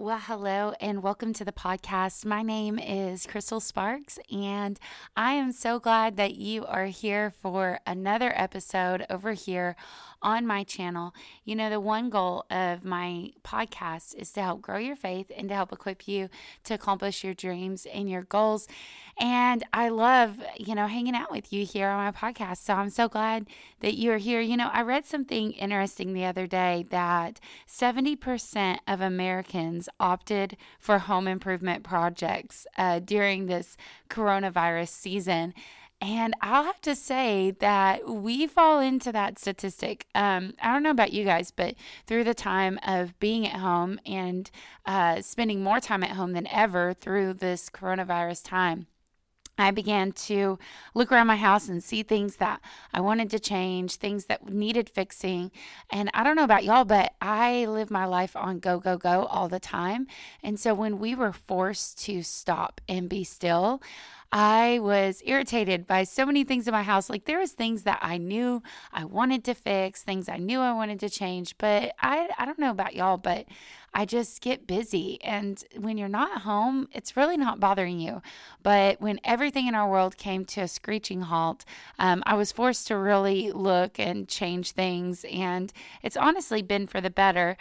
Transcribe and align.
Well, 0.00 0.20
hello 0.20 0.74
and 0.80 1.02
welcome 1.02 1.32
to 1.32 1.44
the 1.44 1.50
podcast. 1.50 2.24
My 2.24 2.42
name 2.42 2.78
is 2.78 3.26
Crystal 3.26 3.58
Sparks, 3.58 4.16
and 4.30 4.78
I 5.16 5.32
am 5.32 5.50
so 5.50 5.80
glad 5.80 6.16
that 6.18 6.36
you 6.36 6.64
are 6.66 6.86
here 6.86 7.32
for 7.42 7.80
another 7.84 8.32
episode 8.36 9.04
over 9.10 9.32
here 9.32 9.74
on 10.22 10.46
my 10.46 10.62
channel. 10.62 11.14
You 11.44 11.56
know, 11.56 11.68
the 11.68 11.80
one 11.80 12.10
goal 12.10 12.44
of 12.48 12.84
my 12.84 13.32
podcast 13.44 14.14
is 14.14 14.30
to 14.32 14.42
help 14.42 14.62
grow 14.62 14.78
your 14.78 14.96
faith 14.96 15.32
and 15.36 15.48
to 15.48 15.54
help 15.56 15.72
equip 15.72 16.06
you 16.06 16.28
to 16.64 16.74
accomplish 16.74 17.24
your 17.24 17.34
dreams 17.34 17.86
and 17.92 18.08
your 18.08 18.22
goals. 18.22 18.68
And 19.18 19.64
I 19.72 19.88
love, 19.88 20.38
you 20.56 20.74
know, 20.76 20.86
hanging 20.86 21.16
out 21.16 21.32
with 21.32 21.52
you 21.52 21.64
here 21.64 21.88
on 21.88 22.04
my 22.04 22.12
podcast. 22.12 22.58
So 22.58 22.74
I'm 22.74 22.90
so 22.90 23.08
glad 23.08 23.46
that 23.80 23.94
you're 23.94 24.18
here. 24.18 24.40
You 24.40 24.56
know, 24.56 24.70
I 24.72 24.82
read 24.82 25.06
something 25.06 25.52
interesting 25.52 26.12
the 26.12 26.24
other 26.24 26.46
day 26.46 26.86
that 26.90 27.40
70% 27.66 28.78
of 28.86 29.00
Americans 29.00 29.87
opted 29.98 30.56
for 30.78 30.98
home 30.98 31.28
improvement 31.28 31.84
projects 31.84 32.66
uh, 32.76 32.98
during 32.98 33.46
this 33.46 33.76
coronavirus 34.08 34.88
season. 34.88 35.54
And 36.00 36.34
I'll 36.40 36.64
have 36.64 36.80
to 36.82 36.94
say 36.94 37.56
that 37.58 38.08
we 38.08 38.46
fall 38.46 38.78
into 38.78 39.10
that 39.10 39.38
statistic. 39.38 40.06
Um, 40.14 40.54
I 40.62 40.72
don't 40.72 40.84
know 40.84 40.90
about 40.90 41.12
you 41.12 41.24
guys, 41.24 41.50
but 41.50 41.74
through 42.06 42.22
the 42.22 42.34
time 42.34 42.78
of 42.86 43.18
being 43.18 43.46
at 43.48 43.58
home 43.58 43.98
and 44.06 44.48
uh, 44.86 45.22
spending 45.22 45.62
more 45.62 45.80
time 45.80 46.04
at 46.04 46.10
home 46.10 46.34
than 46.34 46.46
ever 46.48 46.94
through 46.94 47.34
this 47.34 47.68
coronavirus 47.68 48.44
time, 48.44 48.86
I 49.58 49.70
began 49.70 50.12
to 50.12 50.58
look 50.94 51.10
around 51.10 51.26
my 51.26 51.36
house 51.36 51.68
and 51.68 51.82
see 51.82 52.02
things 52.02 52.36
that 52.36 52.60
I 52.92 53.00
wanted 53.00 53.30
to 53.30 53.38
change, 53.38 53.96
things 53.96 54.26
that 54.26 54.48
needed 54.48 54.88
fixing. 54.88 55.50
And 55.90 56.10
I 56.14 56.22
don't 56.22 56.36
know 56.36 56.44
about 56.44 56.64
y'all, 56.64 56.84
but 56.84 57.14
I 57.20 57.66
live 57.66 57.90
my 57.90 58.04
life 58.04 58.36
on 58.36 58.60
go, 58.60 58.78
go, 58.78 58.96
go 58.96 59.24
all 59.24 59.48
the 59.48 59.60
time. 59.60 60.06
And 60.42 60.58
so 60.58 60.74
when 60.74 60.98
we 60.98 61.14
were 61.14 61.32
forced 61.32 61.98
to 62.04 62.22
stop 62.22 62.80
and 62.88 63.08
be 63.08 63.24
still, 63.24 63.82
I 64.30 64.78
was 64.82 65.22
irritated 65.24 65.86
by 65.86 66.04
so 66.04 66.26
many 66.26 66.44
things 66.44 66.68
in 66.68 66.72
my 66.72 66.82
house. 66.82 67.08
Like 67.08 67.24
there 67.24 67.38
was 67.38 67.52
things 67.52 67.84
that 67.84 67.98
I 68.02 68.18
knew 68.18 68.62
I 68.92 69.04
wanted 69.06 69.42
to 69.44 69.54
fix, 69.54 70.02
things 70.02 70.28
I 70.28 70.36
knew 70.36 70.60
I 70.60 70.72
wanted 70.72 71.00
to 71.00 71.08
change, 71.08 71.56
but 71.56 71.94
I 72.00 72.28
I 72.38 72.44
don't 72.44 72.58
know 72.58 72.70
about 72.70 72.94
y'all, 72.94 73.16
but 73.16 73.46
I 73.94 74.04
just 74.04 74.40
get 74.40 74.66
busy. 74.66 75.18
And 75.22 75.62
when 75.76 75.98
you're 75.98 76.08
not 76.08 76.42
home, 76.42 76.88
it's 76.92 77.16
really 77.16 77.36
not 77.36 77.60
bothering 77.60 78.00
you. 78.00 78.22
But 78.62 79.00
when 79.00 79.20
everything 79.24 79.66
in 79.66 79.74
our 79.74 79.88
world 79.88 80.16
came 80.16 80.44
to 80.46 80.62
a 80.62 80.68
screeching 80.68 81.22
halt, 81.22 81.64
um, 81.98 82.22
I 82.26 82.34
was 82.34 82.52
forced 82.52 82.86
to 82.88 82.96
really 82.96 83.50
look 83.52 83.98
and 83.98 84.28
change 84.28 84.72
things. 84.72 85.24
And 85.30 85.72
it's 86.02 86.16
honestly 86.16 86.62
been 86.62 86.86
for 86.86 87.00
the 87.00 87.10
better. 87.10 87.56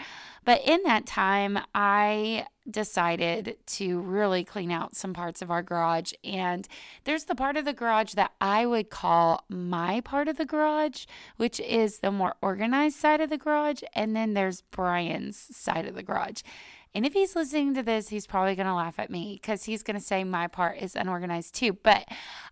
But 0.46 0.62
in 0.66 0.82
that 0.84 1.06
time, 1.06 1.60
I 1.76 2.46
decided 2.70 3.58
to 3.66 4.00
really 4.02 4.44
clean 4.44 4.72
out 4.72 4.96
some 4.96 5.14
parts 5.14 5.42
of 5.42 5.50
our 5.50 5.64
garage. 5.64 6.14
And 6.24 6.68
there's 7.06 7.26
the 7.26 7.36
part 7.36 7.58
of 7.58 7.66
the 7.66 7.74
garage 7.74 8.14
that 8.14 8.34
I 8.42 8.66
would 8.66 8.90
call 8.90 9.46
my 9.50 10.02
part 10.02 10.28
of 10.28 10.38
the 10.38 10.46
garage, 10.46 11.06
which 11.38 11.60
is 11.60 12.00
the 12.00 12.12
more 12.12 12.36
organized 12.42 12.98
side 12.98 13.22
of 13.22 13.30
the 13.30 13.38
garage. 13.38 13.82
And 13.94 14.16
then 14.16 14.34
there's 14.34 14.62
Brian's 14.62 15.38
side 15.56 15.86
of 15.86 15.96
the 15.96 16.04
garage 16.04 16.17
garage. 16.18 16.42
And 16.94 17.06
if 17.06 17.14
he's 17.14 17.36
listening 17.36 17.74
to 17.76 17.84
this, 17.84 18.10
he's 18.10 18.28
probably 18.28 18.56
going 18.56 18.68
to 18.68 18.74
laugh 18.74 19.00
at 19.00 19.10
me 19.10 19.40
because 19.42 19.66
he's 19.66 19.84
going 19.84 19.98
to 19.98 20.04
say 20.04 20.24
my 20.24 20.48
part 20.48 20.78
is 20.80 20.96
unorganized 20.96 21.56
too. 21.56 21.74
But 21.74 22.06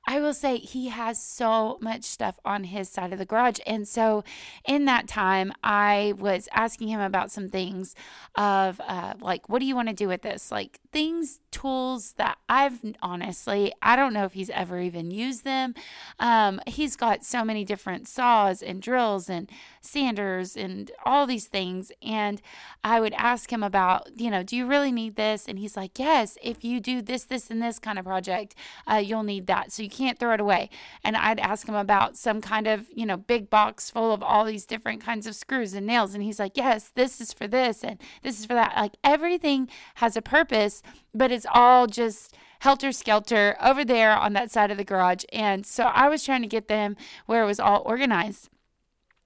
I 0.07 0.19
will 0.19 0.33
say 0.33 0.57
he 0.57 0.89
has 0.89 1.21
so 1.21 1.77
much 1.81 2.03
stuff 2.03 2.39
on 2.45 2.65
his 2.65 2.89
side 2.89 3.11
of 3.11 3.19
the 3.19 3.25
garage. 3.25 3.59
And 3.65 3.87
so 3.87 4.23
in 4.67 4.85
that 4.85 5.07
time, 5.07 5.51
I 5.63 6.13
was 6.17 6.47
asking 6.53 6.89
him 6.89 6.99
about 6.99 7.31
some 7.31 7.49
things 7.49 7.95
of 8.35 8.79
uh, 8.87 9.15
like, 9.19 9.49
what 9.49 9.59
do 9.59 9.65
you 9.65 9.75
want 9.75 9.87
to 9.89 9.95
do 9.95 10.07
with 10.07 10.21
this? 10.21 10.51
Like 10.51 10.79
things, 10.91 11.39
tools 11.51 12.13
that 12.13 12.37
I've 12.47 12.79
honestly, 13.01 13.73
I 13.81 13.95
don't 13.95 14.13
know 14.13 14.25
if 14.25 14.33
he's 14.33 14.49
ever 14.51 14.79
even 14.79 15.09
used 15.09 15.43
them. 15.43 15.73
Um, 16.19 16.61
he's 16.67 16.95
got 16.95 17.23
so 17.23 17.43
many 17.43 17.65
different 17.65 18.07
saws 18.07 18.61
and 18.61 18.81
drills 18.81 19.29
and 19.29 19.49
sanders 19.81 20.55
and 20.55 20.91
all 21.05 21.25
these 21.25 21.47
things. 21.47 21.91
And 22.01 22.41
I 22.83 22.99
would 22.99 23.13
ask 23.13 23.51
him 23.51 23.63
about, 23.63 24.09
you 24.19 24.29
know, 24.29 24.34
do 24.43 24.55
you 24.55 24.65
really 24.65 24.91
need 24.91 25.15
this? 25.15 25.47
And 25.47 25.59
he's 25.59 25.77
like, 25.77 25.97
yes, 25.99 26.37
if 26.41 26.63
you 26.63 26.79
do 26.79 27.01
this, 27.01 27.23
this, 27.23 27.49
and 27.49 27.61
this 27.61 27.79
kind 27.79 27.99
of 27.99 28.05
project, 28.05 28.55
uh, 28.89 28.95
you'll 28.95 29.23
need 29.23 29.47
that. 29.47 29.71
So 29.71 29.83
you 29.83 29.89
can't 29.89 30.17
throw 30.19 30.33
it 30.33 30.39
away. 30.39 30.69
And 31.03 31.15
I'd 31.15 31.39
ask 31.39 31.67
him 31.67 31.75
about 31.75 32.17
some 32.17 32.41
kind 32.41 32.67
of, 32.67 32.87
you 32.93 33.05
know, 33.05 33.17
big 33.17 33.49
box 33.49 33.89
full 33.89 34.13
of 34.13 34.23
all 34.23 34.45
these 34.45 34.65
different 34.65 35.01
kinds 35.01 35.27
of 35.27 35.35
screws 35.35 35.73
and 35.73 35.85
nails. 35.85 36.13
And 36.13 36.23
he's 36.23 36.39
like, 36.39 36.57
yes, 36.57 36.91
this 36.95 37.19
is 37.21 37.33
for 37.33 37.47
this 37.47 37.83
and 37.83 37.99
this 38.23 38.39
is 38.39 38.45
for 38.45 38.53
that. 38.53 38.75
Like 38.75 38.93
everything 39.03 39.69
has 39.95 40.15
a 40.15 40.21
purpose, 40.21 40.81
but 41.13 41.31
it's 41.31 41.47
all 41.53 41.87
just 41.87 42.35
helter 42.59 42.91
skelter 42.91 43.55
over 43.61 43.85
there 43.85 44.15
on 44.15 44.33
that 44.33 44.51
side 44.51 44.71
of 44.71 44.77
the 44.77 44.83
garage. 44.83 45.23
And 45.31 45.65
so 45.65 45.83
I 45.83 46.09
was 46.09 46.23
trying 46.23 46.41
to 46.41 46.47
get 46.47 46.67
them 46.67 46.95
where 47.25 47.43
it 47.43 47.47
was 47.47 47.59
all 47.59 47.83
organized. 47.85 48.49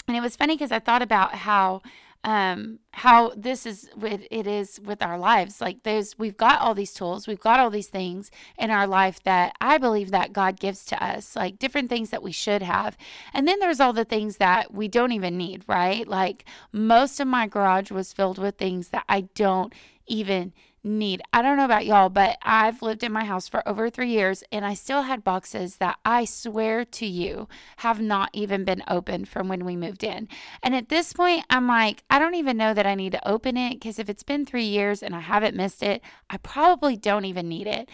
And 0.07 0.17
it 0.17 0.21
was 0.21 0.35
funny 0.35 0.55
because 0.55 0.71
I 0.71 0.79
thought 0.79 1.01
about 1.01 1.35
how 1.35 1.81
um 2.25 2.79
how 2.91 3.31
this 3.37 3.65
is 3.65 3.89
with 3.95 4.21
it 4.29 4.45
is 4.45 4.77
with 4.81 5.01
our 5.01 5.17
lives 5.17 5.61
like 5.61 5.83
there's 5.83 6.19
we've 6.19 6.35
got 6.35 6.59
all 6.59 6.73
these 6.73 6.93
tools 6.93 7.27
we've 7.27 7.39
got 7.39 7.61
all 7.61 7.69
these 7.69 7.87
things 7.87 8.29
in 8.57 8.69
our 8.69 8.85
life 8.85 9.23
that 9.23 9.53
i 9.61 9.77
believe 9.77 10.11
that 10.11 10.33
god 10.33 10.59
gives 10.59 10.83
to 10.85 11.01
us 11.01 11.33
like 11.37 11.57
different 11.57 11.89
things 11.89 12.09
that 12.09 12.21
we 12.21 12.31
should 12.31 12.61
have 12.61 12.97
and 13.33 13.47
then 13.47 13.57
there's 13.59 13.79
all 13.79 13.93
the 13.93 14.03
things 14.03 14.35
that 14.35 14.73
we 14.73 14.87
don't 14.87 15.13
even 15.13 15.37
need 15.37 15.63
right 15.65 16.09
like 16.09 16.43
most 16.73 17.21
of 17.21 17.27
my 17.27 17.47
garage 17.47 17.89
was 17.89 18.11
filled 18.11 18.37
with 18.37 18.57
things 18.57 18.89
that 18.89 19.05
i 19.07 19.21
don't 19.21 19.73
even 20.09 20.45
need. 20.45 20.53
I 20.83 21.41
don't 21.41 21.57
know 21.57 21.65
about 21.65 21.85
y'all, 21.85 22.09
but 22.09 22.37
I've 22.41 22.81
lived 22.81 23.03
in 23.03 23.11
my 23.11 23.25
house 23.25 23.47
for 23.47 23.67
over 23.67 23.89
three 23.89 24.09
years 24.09 24.43
and 24.51 24.65
I 24.65 24.73
still 24.73 25.03
had 25.03 25.23
boxes 25.23 25.77
that 25.77 25.99
I 26.05 26.25
swear 26.25 26.85
to 26.85 27.05
you 27.05 27.47
have 27.77 27.99
not 27.99 28.29
even 28.33 28.63
been 28.63 28.83
opened 28.87 29.27
from 29.27 29.49
when 29.49 29.65
we 29.65 29.75
moved 29.75 30.03
in. 30.03 30.29
And 30.63 30.73
at 30.73 30.89
this 30.89 31.11
point, 31.11 31.45
I'm 31.49 31.67
like, 31.67 32.03
I 32.09 32.17
don't 32.17 32.35
even 32.35 32.55
know 32.57 32.73
that 32.73 32.85
I 32.85 32.95
need 32.95 33.11
to 33.11 33.27
open 33.27 33.57
it 33.57 33.73
because 33.73 33.99
if 33.99 34.09
it's 34.09 34.23
been 34.23 34.45
three 34.45 34.65
years 34.65 35.03
and 35.03 35.15
I 35.15 35.19
haven't 35.19 35.57
missed 35.57 35.83
it, 35.83 36.01
I 36.29 36.37
probably 36.37 36.95
don't 36.95 37.25
even 37.25 37.49
need 37.49 37.67
it. 37.67 37.89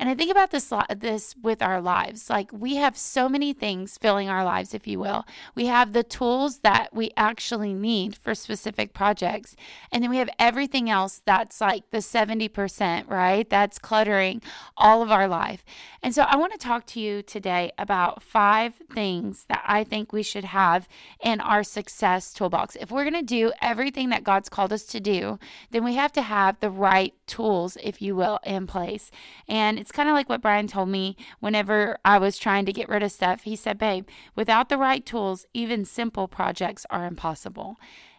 And 0.00 0.08
I 0.08 0.14
think 0.14 0.30
about 0.30 0.50
this 0.50 0.72
this 0.96 1.36
with 1.42 1.60
our 1.60 1.78
lives. 1.78 2.30
Like 2.30 2.50
we 2.54 2.76
have 2.76 2.96
so 2.96 3.28
many 3.28 3.52
things 3.52 3.98
filling 3.98 4.30
our 4.30 4.42
lives, 4.42 4.72
if 4.72 4.86
you 4.86 4.98
will. 4.98 5.26
We 5.54 5.66
have 5.66 5.92
the 5.92 6.02
tools 6.02 6.60
that 6.60 6.94
we 6.94 7.10
actually 7.18 7.74
need 7.74 8.16
for 8.16 8.34
specific 8.34 8.94
projects, 8.94 9.56
and 9.92 10.02
then 10.02 10.08
we 10.08 10.16
have 10.16 10.30
everything 10.38 10.88
else 10.88 11.20
that's 11.26 11.60
like 11.60 11.90
the 11.90 12.00
70%, 12.30 13.08
right? 13.08 13.48
That's 13.48 13.78
cluttering 13.78 14.42
all 14.76 15.02
of 15.02 15.10
our 15.10 15.26
life. 15.28 15.64
And 16.02 16.14
so 16.14 16.22
I 16.22 16.36
want 16.36 16.52
to 16.52 16.58
talk 16.58 16.86
to 16.86 17.00
you 17.00 17.22
today 17.22 17.72
about 17.78 18.22
five 18.22 18.74
things 18.92 19.44
that 19.48 19.62
I 19.66 19.84
think 19.84 20.12
we 20.12 20.22
should 20.22 20.44
have 20.44 20.88
in 21.22 21.40
our 21.40 21.62
success 21.62 22.32
toolbox. 22.32 22.76
If 22.76 22.90
we're 22.90 23.04
going 23.04 23.14
to 23.14 23.22
do 23.22 23.52
everything 23.60 24.08
that 24.10 24.24
God's 24.24 24.48
called 24.48 24.72
us 24.72 24.84
to 24.86 25.00
do, 25.00 25.38
then 25.70 25.84
we 25.84 25.94
have 25.94 26.12
to 26.12 26.22
have 26.22 26.58
the 26.60 26.70
right 26.70 27.14
tools, 27.26 27.76
if 27.82 28.00
you 28.00 28.16
will, 28.16 28.38
in 28.44 28.66
place. 28.66 29.10
And 29.48 29.78
it's 29.78 29.92
kind 29.92 30.08
of 30.08 30.14
like 30.14 30.28
what 30.28 30.42
Brian 30.42 30.66
told 30.66 30.88
me 30.88 31.16
whenever 31.40 31.98
I 32.04 32.18
was 32.18 32.38
trying 32.38 32.64
to 32.66 32.72
get 32.72 32.88
rid 32.88 33.02
of 33.02 33.12
stuff. 33.12 33.42
He 33.42 33.56
said, 33.56 33.78
Babe, 33.78 34.06
without 34.34 34.68
the 34.68 34.78
right 34.78 35.04
tools, 35.04 35.46
even 35.52 35.84
simple 35.84 36.28
projects 36.28 36.86
are 36.90 37.06
impossible. 37.06 37.76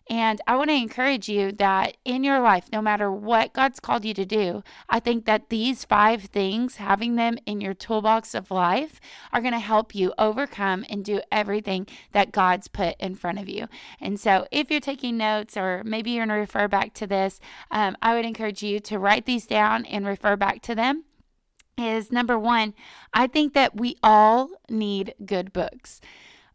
And 0.09 0.41
I 0.45 0.55
want 0.55 0.69
to 0.69 0.75
encourage 0.75 1.29
you 1.29 1.51
that 1.53 1.97
in 2.03 2.23
your 2.23 2.41
life, 2.41 2.65
no 2.71 2.81
matter 2.81 3.11
what 3.11 3.53
God's 3.53 3.79
called 3.79 4.03
you 4.03 4.13
to 4.15 4.25
do, 4.25 4.63
I 4.89 4.99
think 4.99 5.25
that 5.25 5.49
these 5.49 5.85
five 5.85 6.23
things, 6.23 6.75
having 6.75 7.15
them 7.15 7.37
in 7.45 7.61
your 7.61 7.73
toolbox 7.73 8.33
of 8.33 8.51
life, 8.51 8.99
are 9.31 9.41
going 9.41 9.53
to 9.53 9.59
help 9.59 9.95
you 9.95 10.13
overcome 10.17 10.85
and 10.89 11.05
do 11.05 11.21
everything 11.31 11.87
that 12.11 12.31
God's 12.31 12.67
put 12.67 12.95
in 12.99 13.15
front 13.15 13.39
of 13.39 13.47
you. 13.47 13.67
And 13.99 14.19
so, 14.19 14.47
if 14.51 14.69
you're 14.69 14.79
taking 14.79 15.17
notes 15.17 15.55
or 15.55 15.83
maybe 15.85 16.11
you're 16.11 16.25
going 16.25 16.35
to 16.35 16.41
refer 16.41 16.67
back 16.67 16.93
to 16.95 17.07
this, 17.07 17.39
um, 17.69 17.95
I 18.01 18.15
would 18.15 18.25
encourage 18.25 18.63
you 18.63 18.79
to 18.81 18.99
write 18.99 19.25
these 19.25 19.45
down 19.45 19.85
and 19.85 20.05
refer 20.05 20.35
back 20.35 20.61
to 20.63 20.75
them 20.75 21.05
is 21.77 22.11
number 22.11 22.37
one, 22.37 22.73
I 23.13 23.27
think 23.27 23.53
that 23.53 23.75
we 23.75 23.95
all 24.03 24.49
need 24.69 25.15
good 25.25 25.53
books. 25.53 26.01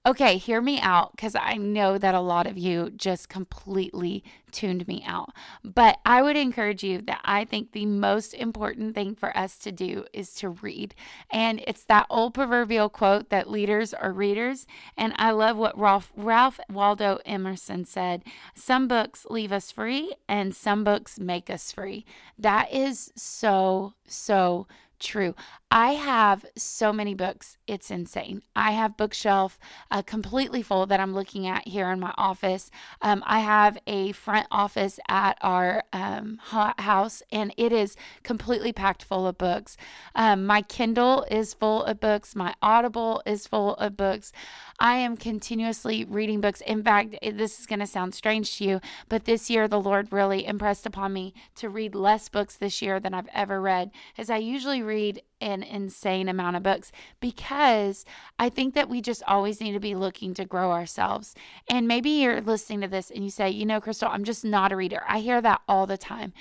Okay, 0.06 0.36
hear 0.36 0.60
me 0.60 0.78
out 0.80 1.10
because 1.16 1.34
I 1.34 1.54
know 1.54 1.98
that 1.98 2.14
a 2.14 2.20
lot 2.20 2.46
of 2.46 2.56
you 2.56 2.90
just 2.90 3.28
completely 3.28 4.22
tuned 4.52 4.86
me 4.86 5.02
out. 5.04 5.30
But 5.64 5.98
I 6.06 6.22
would 6.22 6.36
encourage 6.36 6.84
you 6.84 7.02
that 7.02 7.20
I 7.24 7.44
think 7.44 7.72
the 7.72 7.86
most 7.86 8.32
important 8.32 8.94
thing 8.94 9.16
for 9.16 9.36
us 9.36 9.58
to 9.58 9.72
do 9.72 10.04
is 10.12 10.32
to 10.34 10.50
read. 10.50 10.94
And 11.28 11.60
it's 11.66 11.82
that 11.86 12.06
old 12.08 12.34
proverbial 12.34 12.88
quote 12.88 13.30
that 13.30 13.50
leaders 13.50 13.92
are 13.92 14.12
readers. 14.12 14.64
And 14.96 15.12
I 15.16 15.32
love 15.32 15.56
what 15.56 15.76
Ralph, 15.76 16.12
Ralph 16.16 16.60
Waldo 16.70 17.18
Emerson 17.26 17.84
said 17.84 18.22
Some 18.54 18.86
books 18.86 19.26
leave 19.28 19.50
us 19.50 19.72
free, 19.72 20.14
and 20.28 20.54
some 20.54 20.84
books 20.84 21.18
make 21.18 21.50
us 21.50 21.72
free. 21.72 22.04
That 22.38 22.72
is 22.72 23.10
so, 23.16 23.94
so 24.06 24.68
true. 24.98 25.34
I 25.70 25.94
have 25.94 26.46
so 26.56 26.92
many 26.92 27.12
books, 27.12 27.56
it's 27.66 27.90
insane. 27.90 28.42
I 28.54 28.70
have 28.70 28.96
bookshelf 28.96 29.58
uh, 29.90 30.02
completely 30.02 30.62
full 30.62 30.86
that 30.86 31.00
I'm 31.00 31.12
looking 31.12 31.46
at 31.46 31.66
here 31.66 31.90
in 31.90 31.98
my 31.98 32.14
office. 32.16 32.70
Um, 33.02 33.22
I 33.26 33.40
have 33.40 33.76
a 33.86 34.12
front 34.12 34.46
office 34.50 35.00
at 35.08 35.36
our 35.40 35.82
um, 35.92 36.38
house, 36.42 37.22
and 37.32 37.52
it 37.56 37.72
is 37.72 37.96
completely 38.22 38.72
packed 38.72 39.02
full 39.02 39.26
of 39.26 39.38
books. 39.38 39.76
Um, 40.14 40.46
my 40.46 40.62
Kindle 40.62 41.26
is 41.30 41.52
full 41.52 41.82
of 41.82 41.98
books. 41.98 42.36
My 42.36 42.54
Audible 42.62 43.22
is 43.26 43.46
full 43.46 43.74
of 43.74 43.96
books. 43.96 44.32
I 44.78 44.96
am 44.96 45.16
continuously 45.16 46.04
reading 46.04 46.40
books. 46.40 46.60
In 46.60 46.82
fact, 46.82 47.16
this 47.22 47.58
is 47.58 47.66
going 47.66 47.80
to 47.80 47.86
sound 47.86 48.14
strange 48.14 48.56
to 48.58 48.64
you, 48.64 48.80
but 49.08 49.24
this 49.24 49.50
year 49.50 49.66
the 49.66 49.80
Lord 49.80 50.12
really 50.12 50.46
impressed 50.46 50.86
upon 50.86 51.12
me 51.12 51.34
to 51.56 51.68
read 51.68 51.94
less 51.94 52.28
books 52.28 52.56
this 52.56 52.80
year 52.80 53.00
than 53.00 53.14
I've 53.14 53.28
ever 53.34 53.60
read, 53.60 53.90
as 54.16 54.30
I 54.30 54.36
usually 54.36 54.82
read 54.86 55.22
an 55.40 55.62
insane 55.62 56.28
amount 56.28 56.56
of 56.56 56.62
books 56.62 56.90
because 57.20 58.04
I 58.38 58.48
think 58.48 58.74
that 58.74 58.88
we 58.88 59.00
just 59.00 59.22
always 59.24 59.60
need 59.60 59.72
to 59.72 59.80
be 59.80 59.94
looking 59.94 60.32
to 60.34 60.44
grow 60.44 60.72
ourselves. 60.72 61.34
And 61.68 61.86
maybe 61.86 62.10
you're 62.10 62.40
listening 62.40 62.80
to 62.80 62.88
this 62.88 63.10
and 63.10 63.22
you 63.22 63.30
say, 63.30 63.50
you 63.50 63.66
know, 63.66 63.80
Crystal, 63.80 64.08
I'm 64.08 64.24
just 64.24 64.44
not 64.44 64.72
a 64.72 64.76
reader. 64.76 65.02
I 65.06 65.20
hear 65.20 65.40
that 65.42 65.60
all 65.68 65.86
the 65.86 65.98
time. 65.98 66.32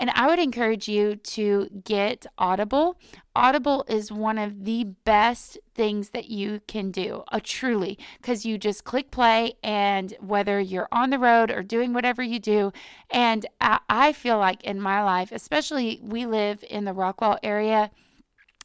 And 0.00 0.10
I 0.14 0.26
would 0.26 0.38
encourage 0.38 0.88
you 0.88 1.16
to 1.16 1.68
get 1.84 2.24
Audible. 2.38 2.98
Audible 3.36 3.84
is 3.86 4.10
one 4.10 4.38
of 4.38 4.64
the 4.64 4.84
best 5.04 5.58
things 5.74 6.08
that 6.10 6.30
you 6.30 6.62
can 6.66 6.90
do, 6.90 7.22
uh, 7.30 7.38
truly, 7.42 7.98
because 8.16 8.46
you 8.46 8.56
just 8.56 8.84
click 8.84 9.10
play, 9.10 9.52
and 9.62 10.14
whether 10.18 10.58
you're 10.58 10.88
on 10.90 11.10
the 11.10 11.18
road 11.18 11.50
or 11.50 11.62
doing 11.62 11.92
whatever 11.92 12.22
you 12.22 12.38
do, 12.38 12.72
and 13.10 13.44
I, 13.60 13.80
I 13.90 14.12
feel 14.14 14.38
like 14.38 14.64
in 14.64 14.80
my 14.80 15.04
life, 15.04 15.32
especially 15.32 16.00
we 16.02 16.24
live 16.24 16.64
in 16.70 16.86
the 16.86 16.94
Rockwall 16.94 17.38
area 17.42 17.90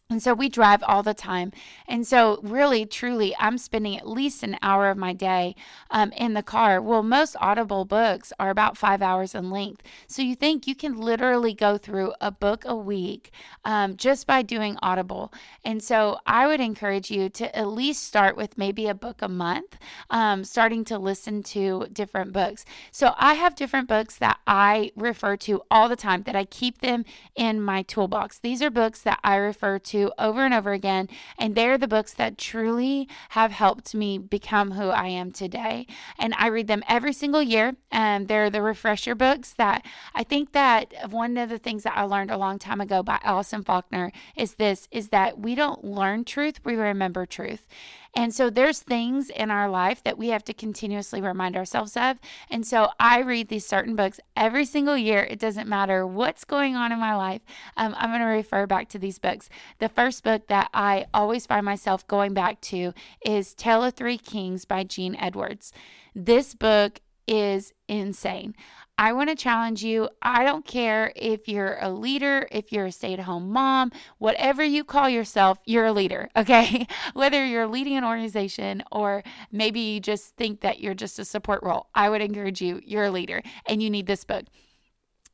and 0.07 0.22
so 0.22 0.36
we 0.36 0.50
drive 0.50 0.84
all 0.84 1.02
the 1.02 1.16
time. 1.16 1.52
And 1.88 2.06
so, 2.06 2.40
really, 2.44 2.86
truly, 2.86 3.36
I'm 3.40 3.57
spending 3.57 3.98
at 3.98 4.07
least 4.07 4.44
an 4.44 4.56
hour 4.62 4.92
of 4.92 4.98
my 4.98 5.13
day 5.13 5.56
um, 5.90 6.12
in 6.12 6.36
the 6.36 6.44
car. 6.44 6.80
Well, 6.80 7.02
most 7.02 7.36
Audible 7.42 7.86
books 7.86 8.31
are 8.38 8.52
about 8.52 8.78
five 8.78 9.02
hours 9.02 9.34
in 9.34 9.50
length. 9.50 9.81
So, 10.06 10.22
you 10.22 10.36
think 10.36 10.68
you 10.68 10.75
can 10.75 10.96
literally 11.02 11.56
go 11.56 11.80
through 11.80 12.13
a 12.22 12.30
book 12.30 12.66
a 12.66 12.75
week 12.75 13.31
um, 13.63 13.98
just 13.98 14.28
by 14.28 14.44
doing 14.44 14.78
Audible. 14.80 15.34
And 15.63 15.81
so, 15.81 16.19
I 16.28 16.46
would 16.46 16.62
encourage 16.62 17.10
you 17.10 17.28
to 17.30 17.58
at 17.58 17.68
least 17.68 18.04
start 18.04 18.38
with 18.38 18.60
maybe 18.60 18.86
a 18.86 18.94
book 18.94 19.24
a 19.24 19.28
month, 19.28 19.75
um, 20.12 20.44
starting 20.44 20.86
to 20.86 21.00
listen 21.00 21.42
to 21.44 21.88
different 21.92 22.31
books. 22.31 22.63
So, 22.92 23.16
I 23.18 23.34
have 23.34 23.56
different 23.56 23.88
books 23.88 24.18
that 24.18 24.35
I 24.47 24.92
refer 24.95 25.38
to 25.38 25.62
all 25.71 25.89
the 25.89 25.95
time, 25.95 26.24
that 26.24 26.36
I 26.36 26.45
keep 26.45 26.80
them 26.80 27.06
in 27.36 27.62
my 27.62 27.81
toolbox. 27.81 28.39
These 28.39 28.62
are 28.62 28.69
books 28.69 29.01
that 29.01 29.19
I 29.24 29.36
refer 29.36 29.80
to 29.80 30.12
over 30.18 30.45
and 30.45 30.53
over 30.53 30.71
again. 30.71 31.09
And 31.38 31.56
they're 31.56 31.77
the 31.77 31.88
books 31.88 32.13
that 32.13 32.38
truly 32.38 33.07
have 33.30 33.51
helped 33.51 33.95
me 33.95 34.18
become 34.18 34.71
who 34.71 34.89
I 34.89 35.07
am 35.07 35.31
today. 35.31 35.88
And 36.19 36.33
I 36.38 36.47
read 36.47 36.68
them 36.68 36.83
every 36.88 37.13
single 37.13 37.42
year. 37.42 37.75
And 37.92 38.27
they're 38.27 38.50
the 38.50 38.62
refresher 38.62 39.15
books 39.15 39.53
that 39.53 39.86
I 40.13 40.24
think 40.24 40.51
that 40.51 40.94
one 41.09 41.38
of 41.38 41.50
the 41.50 41.57
things 41.57 41.83
that 41.83 41.98
I 41.98 42.03
learned 42.03 42.31
a 42.31 42.38
long 42.38 42.59
time 42.59 42.81
ago 42.81 43.03
by 43.03 43.19
Allison 43.24 43.63
Faulkner 43.63 44.12
is 44.36 44.56
this 44.56 44.88
is 44.91 45.09
that 45.09 45.39
we 45.39 45.56
don't 45.56 45.83
learn 45.83 46.24
truth, 46.24 46.59
we 46.63 46.75
remember 46.75 47.25
truth. 47.25 47.68
And 48.15 48.33
so 48.33 48.50
there's 48.50 48.79
things 48.79 49.29
in 49.29 49.51
our 49.51 49.69
life 49.69 50.01
that 50.03 50.17
we 50.17 50.29
have 50.29 50.44
to 50.45 50.53
continuously 50.53 51.21
remind 51.21 51.57
ourselves 51.57 51.97
of. 51.97 52.17
And 52.50 52.65
so 52.65 52.89
I 52.97 53.19
read 53.19 53.50
these 53.50 53.65
certain 53.65 53.95
books 53.95 54.21
every 54.38 54.63
single 54.65 54.97
year. 54.97 55.27
It 55.29 55.39
doesn't 55.39 55.67
matter 55.67 56.07
what's 56.07 56.45
going 56.45 56.75
on 56.75 56.94
in 56.94 57.00
my 57.00 57.15
life. 57.15 57.41
Um, 57.75 57.94
I'm 57.97 58.12
going 58.12 58.21
to 58.21 58.25
refer 58.27 58.67
back 58.67 58.88
to 58.89 59.00
these 59.00 59.19
books. 59.19 59.50
The 59.79 59.89
first 59.89 60.23
book 60.23 60.47
that 60.47 60.69
I 60.73 61.07
always 61.13 61.45
find 61.45 61.65
myself 61.65 62.07
going 62.07 62.33
back 62.33 62.62
to 62.62 62.94
is 63.25 63.53
Tale 63.53 63.83
of 63.83 63.95
Three 63.95 64.17
Kings 64.17 64.63
by 64.63 64.85
Gene 64.85 65.15
Edwards. 65.17 65.73
This 66.15 66.53
book 66.53 67.01
is 67.27 67.73
insane. 67.88 68.56
I 68.97 69.12
want 69.12 69.30
to 69.30 69.36
challenge 69.36 69.83
you. 69.83 70.09
I 70.21 70.44
don't 70.45 70.65
care 70.65 71.12
if 71.15 71.47
you're 71.47 71.77
a 71.81 71.89
leader, 71.89 72.47
if 72.51 72.71
you're 72.71 72.86
a 72.86 72.92
stay 72.92 73.13
at 73.13 73.19
home 73.19 73.51
mom, 73.51 73.92
whatever 74.19 74.63
you 74.63 74.83
call 74.83 75.09
yourself, 75.09 75.57
you're 75.65 75.86
a 75.86 75.92
leader, 75.92 76.30
okay? 76.38 76.88
Whether 77.13 77.45
you're 77.45 77.68
leading 77.68 77.97
an 77.97 78.06
organization 78.06 78.83
or 78.92 79.24
maybe 79.51 79.80
you 79.80 80.00
just 80.00 80.36
think 80.38 80.62
that 80.62 80.80
you're 80.80 80.94
just 80.94 81.19
a 81.19 81.25
support 81.25 81.62
role, 81.62 81.88
I 81.94 82.09
would 82.09 82.21
encourage 82.21 82.62
you, 82.62 82.80
you're 82.86 83.06
a 83.06 83.12
leader 83.12 83.42
and 83.68 83.83
you 83.83 83.89
need 83.89 84.07
this 84.07 84.24
book. 84.24 84.45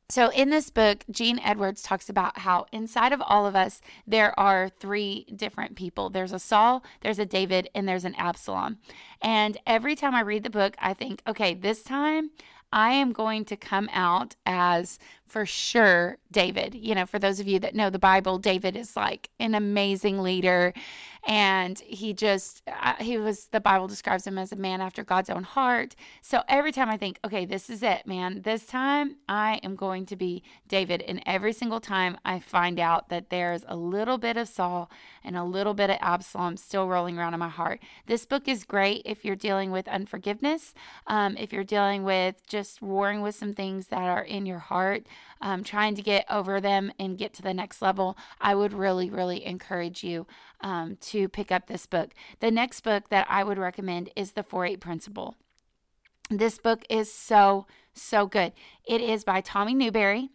So, 0.09 0.29
in 0.31 0.49
this 0.49 0.69
book, 0.69 1.05
Gene 1.09 1.39
Edwards 1.39 1.81
talks 1.81 2.09
about 2.09 2.39
how 2.39 2.65
inside 2.73 3.13
of 3.13 3.21
all 3.25 3.45
of 3.47 3.55
us, 3.55 3.79
there 4.05 4.37
are 4.37 4.67
three 4.67 5.25
different 5.33 5.77
people 5.77 6.09
there's 6.09 6.33
a 6.33 6.39
Saul, 6.39 6.83
there's 6.99 7.17
a 7.17 7.25
David, 7.25 7.69
and 7.73 7.87
there's 7.87 8.03
an 8.03 8.15
Absalom. 8.15 8.79
And 9.21 9.57
every 9.65 9.95
time 9.95 10.13
I 10.13 10.19
read 10.19 10.43
the 10.43 10.49
book, 10.49 10.75
I 10.79 10.93
think, 10.93 11.21
okay, 11.25 11.53
this 11.53 11.81
time 11.81 12.31
I 12.73 12.91
am 12.91 13.11
going 13.11 13.45
to 13.45 13.57
come 13.57 13.89
out 13.91 14.35
as 14.45 14.97
for 15.31 15.45
sure 15.45 16.17
David. 16.29 16.75
You 16.75 16.93
know, 16.93 17.05
for 17.05 17.17
those 17.17 17.39
of 17.39 17.47
you 17.47 17.57
that 17.59 17.73
know 17.73 17.89
the 17.89 17.97
Bible, 17.97 18.37
David 18.37 18.75
is 18.75 18.97
like 18.97 19.29
an 19.39 19.55
amazing 19.55 20.21
leader. 20.21 20.73
And 21.25 21.79
he 21.79 22.13
just, 22.13 22.63
uh, 22.67 22.95
he 22.95 23.17
was, 23.17 23.45
the 23.47 23.59
Bible 23.59 23.87
describes 23.87 24.25
him 24.25 24.39
as 24.39 24.51
a 24.51 24.55
man 24.55 24.81
after 24.81 25.03
God's 25.03 25.29
own 25.29 25.43
heart. 25.43 25.95
So 26.21 26.41
every 26.47 26.71
time 26.71 26.89
I 26.89 26.97
think, 26.97 27.19
okay, 27.23 27.45
this 27.45 27.69
is 27.69 27.83
it, 27.83 28.07
man, 28.07 28.41
this 28.41 28.65
time 28.65 29.17
I 29.29 29.59
am 29.61 29.75
going 29.75 30.07
to 30.07 30.15
be 30.15 30.41
David. 30.67 31.03
And 31.03 31.21
every 31.27 31.53
single 31.53 31.79
time 31.79 32.17
I 32.25 32.39
find 32.39 32.79
out 32.79 33.09
that 33.09 33.29
there's 33.29 33.63
a 33.67 33.75
little 33.75 34.17
bit 34.17 34.35
of 34.35 34.47
Saul 34.47 34.89
and 35.23 35.37
a 35.37 35.43
little 35.43 35.75
bit 35.75 35.91
of 35.91 35.97
Absalom 36.01 36.57
still 36.57 36.87
rolling 36.87 37.19
around 37.19 37.35
in 37.35 37.39
my 37.39 37.49
heart. 37.49 37.79
This 38.07 38.25
book 38.25 38.47
is 38.47 38.63
great 38.63 39.03
if 39.05 39.23
you're 39.23 39.35
dealing 39.35 39.69
with 39.69 39.87
unforgiveness, 39.87 40.73
um, 41.05 41.37
if 41.37 41.53
you're 41.53 41.63
dealing 41.63 42.03
with 42.03 42.45
just 42.47 42.81
warring 42.81 43.21
with 43.21 43.35
some 43.35 43.53
things 43.53 43.87
that 43.87 44.01
are 44.01 44.23
in 44.23 44.47
your 44.47 44.59
heart 44.59 45.05
um, 45.41 45.63
trying 45.63 45.95
to 45.95 46.01
get 46.01 46.25
over 46.29 46.61
them 46.61 46.91
and 46.99 47.17
get 47.17 47.33
to 47.33 47.41
the 47.41 47.53
next 47.53 47.81
level, 47.81 48.17
I 48.39 48.55
would 48.55 48.73
really, 48.73 49.09
really 49.09 49.45
encourage 49.45 50.03
you 50.03 50.27
um, 50.61 50.97
to 51.01 51.27
pick 51.27 51.51
up 51.51 51.67
this 51.67 51.85
book. 51.85 52.11
The 52.39 52.51
next 52.51 52.81
book 52.81 53.09
that 53.09 53.27
I 53.29 53.43
would 53.43 53.57
recommend 53.57 54.09
is 54.15 54.33
The 54.33 54.43
4 54.43 54.65
8 54.65 54.79
Principle. 54.79 55.35
This 56.29 56.57
book 56.57 56.85
is 56.89 57.11
so, 57.11 57.65
so 57.93 58.25
good. 58.25 58.53
It 58.85 59.01
is 59.01 59.23
by 59.23 59.41
Tommy 59.41 59.73
Newberry. 59.73 60.29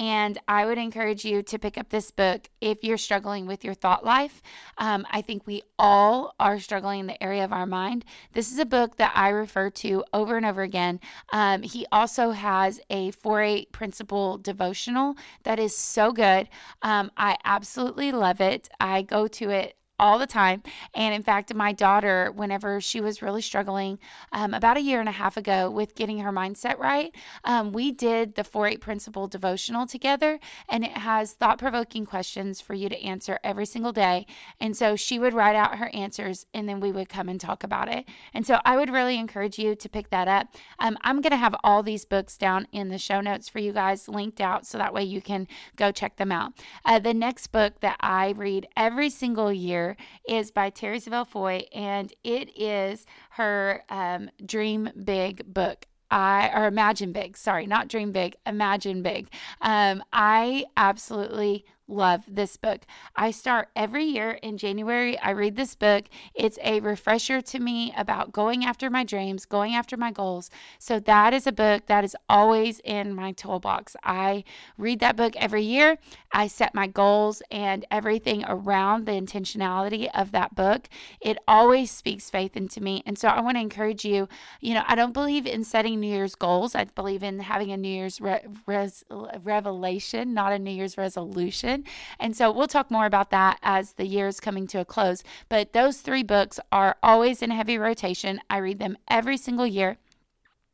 And 0.00 0.38
I 0.48 0.64
would 0.64 0.78
encourage 0.78 1.26
you 1.26 1.42
to 1.42 1.58
pick 1.58 1.76
up 1.76 1.90
this 1.90 2.10
book 2.10 2.48
if 2.62 2.82
you're 2.82 2.96
struggling 2.96 3.46
with 3.46 3.62
your 3.62 3.74
thought 3.74 4.02
life. 4.02 4.40
Um, 4.78 5.06
I 5.10 5.20
think 5.20 5.46
we 5.46 5.60
all 5.78 6.34
are 6.40 6.58
struggling 6.58 7.00
in 7.00 7.06
the 7.06 7.22
area 7.22 7.44
of 7.44 7.52
our 7.52 7.66
mind. 7.66 8.06
This 8.32 8.50
is 8.50 8.58
a 8.58 8.64
book 8.64 8.96
that 8.96 9.12
I 9.14 9.28
refer 9.28 9.68
to 9.68 10.02
over 10.14 10.38
and 10.38 10.46
over 10.46 10.62
again. 10.62 11.00
Um, 11.34 11.60
he 11.60 11.84
also 11.92 12.30
has 12.30 12.80
a 12.88 13.10
4 13.10 13.42
8 13.42 13.72
principle 13.72 14.38
devotional 14.38 15.16
that 15.42 15.58
is 15.58 15.76
so 15.76 16.12
good. 16.12 16.48
Um, 16.80 17.10
I 17.18 17.36
absolutely 17.44 18.10
love 18.10 18.40
it. 18.40 18.70
I 18.80 19.02
go 19.02 19.28
to 19.28 19.50
it 19.50 19.76
all 20.00 20.18
the 20.18 20.26
time. 20.26 20.62
And 20.94 21.14
in 21.14 21.22
fact, 21.22 21.54
my 21.54 21.72
daughter, 21.72 22.32
whenever 22.34 22.80
she 22.80 23.00
was 23.02 23.20
really 23.20 23.42
struggling 23.42 23.98
um, 24.32 24.54
about 24.54 24.78
a 24.78 24.80
year 24.80 24.98
and 24.98 25.08
a 25.08 25.12
half 25.12 25.36
ago 25.36 25.70
with 25.70 25.94
getting 25.94 26.20
her 26.20 26.32
mindset 26.32 26.78
right, 26.78 27.14
um, 27.44 27.70
we 27.70 27.92
did 27.92 28.34
the 28.34 28.42
4 28.42 28.66
8 28.66 28.80
principle 28.80 29.28
devotional 29.28 29.86
together. 29.86 30.40
And 30.68 30.84
it 30.84 30.96
has 30.96 31.34
thought 31.34 31.58
provoking 31.58 32.06
questions 32.06 32.62
for 32.62 32.72
you 32.72 32.88
to 32.88 33.04
answer 33.04 33.38
every 33.44 33.66
single 33.66 33.92
day. 33.92 34.26
And 34.58 34.74
so 34.74 34.96
she 34.96 35.18
would 35.18 35.34
write 35.34 35.54
out 35.54 35.76
her 35.76 35.90
answers 35.92 36.46
and 36.54 36.66
then 36.66 36.80
we 36.80 36.90
would 36.90 37.10
come 37.10 37.28
and 37.28 37.38
talk 37.38 37.62
about 37.62 37.92
it. 37.92 38.08
And 38.32 38.46
so 38.46 38.58
I 38.64 38.78
would 38.78 38.90
really 38.90 39.18
encourage 39.18 39.58
you 39.58 39.74
to 39.74 39.88
pick 39.88 40.08
that 40.08 40.28
up. 40.28 40.48
Um, 40.78 40.96
I'm 41.02 41.20
going 41.20 41.32
to 41.32 41.36
have 41.36 41.54
all 41.62 41.82
these 41.82 42.06
books 42.06 42.38
down 42.38 42.66
in 42.72 42.88
the 42.88 42.98
show 42.98 43.20
notes 43.20 43.50
for 43.50 43.58
you 43.58 43.72
guys 43.74 44.08
linked 44.08 44.40
out 44.40 44.66
so 44.66 44.78
that 44.78 44.94
way 44.94 45.04
you 45.04 45.20
can 45.20 45.46
go 45.76 45.92
check 45.92 46.16
them 46.16 46.32
out. 46.32 46.52
Uh, 46.86 46.98
the 46.98 47.12
next 47.12 47.48
book 47.48 47.80
that 47.80 47.98
I 48.00 48.30
read 48.30 48.66
every 48.76 49.10
single 49.10 49.52
year 49.52 49.89
is 50.28 50.50
by 50.50 50.70
Terry 50.70 51.00
Savelle 51.00 51.26
Foy, 51.26 51.64
and 51.74 52.12
it 52.24 52.58
is 52.58 53.06
her 53.30 53.84
um, 53.88 54.30
Dream 54.44 54.90
Big 55.04 55.52
book. 55.52 55.86
I 56.10 56.50
or 56.54 56.66
Imagine 56.66 57.12
Big, 57.12 57.36
sorry, 57.36 57.66
not 57.66 57.88
Dream 57.88 58.10
Big, 58.10 58.34
Imagine 58.44 59.02
Big. 59.02 59.28
Um, 59.60 60.02
I 60.12 60.64
absolutely 60.76 61.64
love 61.90 62.24
this 62.28 62.56
book. 62.56 62.82
I 63.16 63.30
start 63.30 63.68
every 63.74 64.04
year 64.04 64.32
in 64.42 64.56
January. 64.56 65.18
I 65.18 65.30
read 65.30 65.56
this 65.56 65.74
book. 65.74 66.04
It's 66.34 66.58
a 66.62 66.80
refresher 66.80 67.40
to 67.40 67.58
me 67.58 67.92
about 67.96 68.32
going 68.32 68.64
after 68.64 68.88
my 68.88 69.04
dreams, 69.04 69.44
going 69.44 69.74
after 69.74 69.96
my 69.96 70.10
goals. 70.10 70.50
So, 70.78 70.98
that 71.00 71.34
is 71.34 71.46
a 71.46 71.52
book 71.52 71.86
that 71.86 72.04
is 72.04 72.16
always 72.28 72.80
in 72.84 73.14
my 73.14 73.32
toolbox. 73.32 73.96
I 74.04 74.44
read 74.78 75.00
that 75.00 75.16
book 75.16 75.34
every 75.36 75.62
year. 75.62 75.98
I 76.32 76.46
set 76.46 76.74
my 76.74 76.86
goals 76.86 77.42
and 77.50 77.84
everything 77.90 78.44
around 78.46 79.06
the 79.06 79.12
intentionality 79.12 80.08
of 80.14 80.32
that 80.32 80.54
book. 80.54 80.88
It 81.20 81.38
always 81.48 81.90
speaks 81.90 82.30
faith 82.30 82.56
into 82.56 82.80
me. 82.80 83.02
And 83.04 83.18
so, 83.18 83.28
I 83.28 83.40
want 83.40 83.56
to 83.56 83.60
encourage 83.60 84.04
you. 84.04 84.28
You 84.60 84.74
know, 84.74 84.84
I 84.86 84.94
don't 84.94 85.12
believe 85.12 85.46
in 85.46 85.64
setting 85.64 86.00
New 86.00 86.12
Year's 86.12 86.34
goals, 86.34 86.74
I 86.74 86.84
believe 86.84 87.22
in 87.22 87.40
having 87.40 87.72
a 87.72 87.76
New 87.76 87.88
Year's 87.88 88.20
re- 88.20 88.46
res- 88.66 89.04
revelation, 89.42 90.34
not 90.34 90.52
a 90.52 90.58
New 90.58 90.70
Year's 90.70 90.96
resolution. 90.96 91.79
And 92.18 92.36
so 92.36 92.50
we'll 92.50 92.66
talk 92.66 92.90
more 92.90 93.06
about 93.06 93.30
that 93.30 93.58
as 93.62 93.94
the 93.94 94.06
year 94.06 94.28
is 94.28 94.40
coming 94.40 94.66
to 94.68 94.80
a 94.80 94.84
close. 94.84 95.22
But 95.48 95.72
those 95.72 96.00
three 96.00 96.22
books 96.22 96.60
are 96.70 96.96
always 97.02 97.42
in 97.42 97.50
heavy 97.50 97.78
rotation. 97.78 98.40
I 98.48 98.58
read 98.58 98.78
them 98.78 98.96
every 99.08 99.36
single 99.36 99.66
year. 99.66 99.98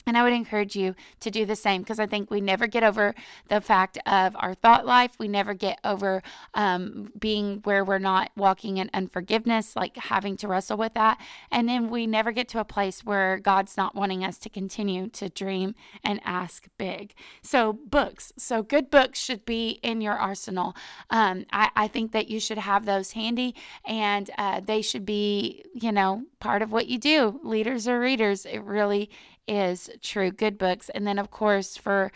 And 0.06 0.16
I 0.16 0.22
would 0.22 0.32
encourage 0.32 0.76
you 0.76 0.94
to 1.18 1.32
do 1.32 1.44
the 1.44 1.56
same 1.56 1.82
because 1.82 1.98
I 1.98 2.06
think 2.06 2.30
we 2.30 2.40
never 2.40 2.68
get 2.68 2.84
over 2.84 3.12
the 3.48 3.60
fact 3.60 3.98
of 4.06 4.36
our 4.38 4.54
thought 4.54 4.86
life. 4.86 5.12
We 5.18 5.26
never 5.26 5.52
get 5.52 5.80
over 5.82 6.22
um, 6.54 7.12
being 7.18 7.60
where 7.64 7.84
we're 7.84 7.98
not 7.98 8.30
walking 8.36 8.76
in 8.76 8.88
unforgiveness, 8.94 9.74
like 9.74 9.96
having 9.96 10.36
to 10.36 10.48
wrestle 10.48 10.76
with 10.76 10.94
that. 10.94 11.20
And 11.50 11.68
then 11.68 11.90
we 11.90 12.06
never 12.06 12.30
get 12.30 12.48
to 12.50 12.60
a 12.60 12.64
place 12.64 13.04
where 13.04 13.38
God's 13.38 13.76
not 13.76 13.96
wanting 13.96 14.24
us 14.24 14.38
to 14.38 14.48
continue 14.48 15.08
to 15.08 15.28
dream 15.28 15.74
and 16.04 16.20
ask 16.24 16.68
big. 16.78 17.12
So, 17.42 17.72
books. 17.72 18.32
So, 18.36 18.62
good 18.62 18.90
books 18.90 19.18
should 19.18 19.44
be 19.44 19.80
in 19.82 20.00
your 20.00 20.14
arsenal. 20.14 20.76
Um, 21.10 21.46
I, 21.52 21.70
I, 21.74 21.88
think 21.88 22.12
that 22.12 22.28
you 22.28 22.38
should 22.38 22.58
have 22.58 22.84
those 22.84 23.12
handy 23.12 23.54
and 23.84 24.30
uh, 24.38 24.60
they 24.60 24.82
should 24.82 25.06
be, 25.06 25.64
you 25.74 25.90
know, 25.90 26.24
part 26.40 26.62
of 26.62 26.70
what 26.70 26.86
you 26.86 26.98
do. 26.98 27.40
Leaders 27.42 27.88
are 27.88 27.98
readers. 27.98 28.44
It 28.44 28.62
really 28.62 29.10
is 29.46 29.90
true. 30.02 30.30
Good 30.30 30.58
books. 30.58 30.90
And 30.90 31.06
then, 31.06 31.18
of 31.18 31.30
course, 31.30 31.76
for 31.76 32.12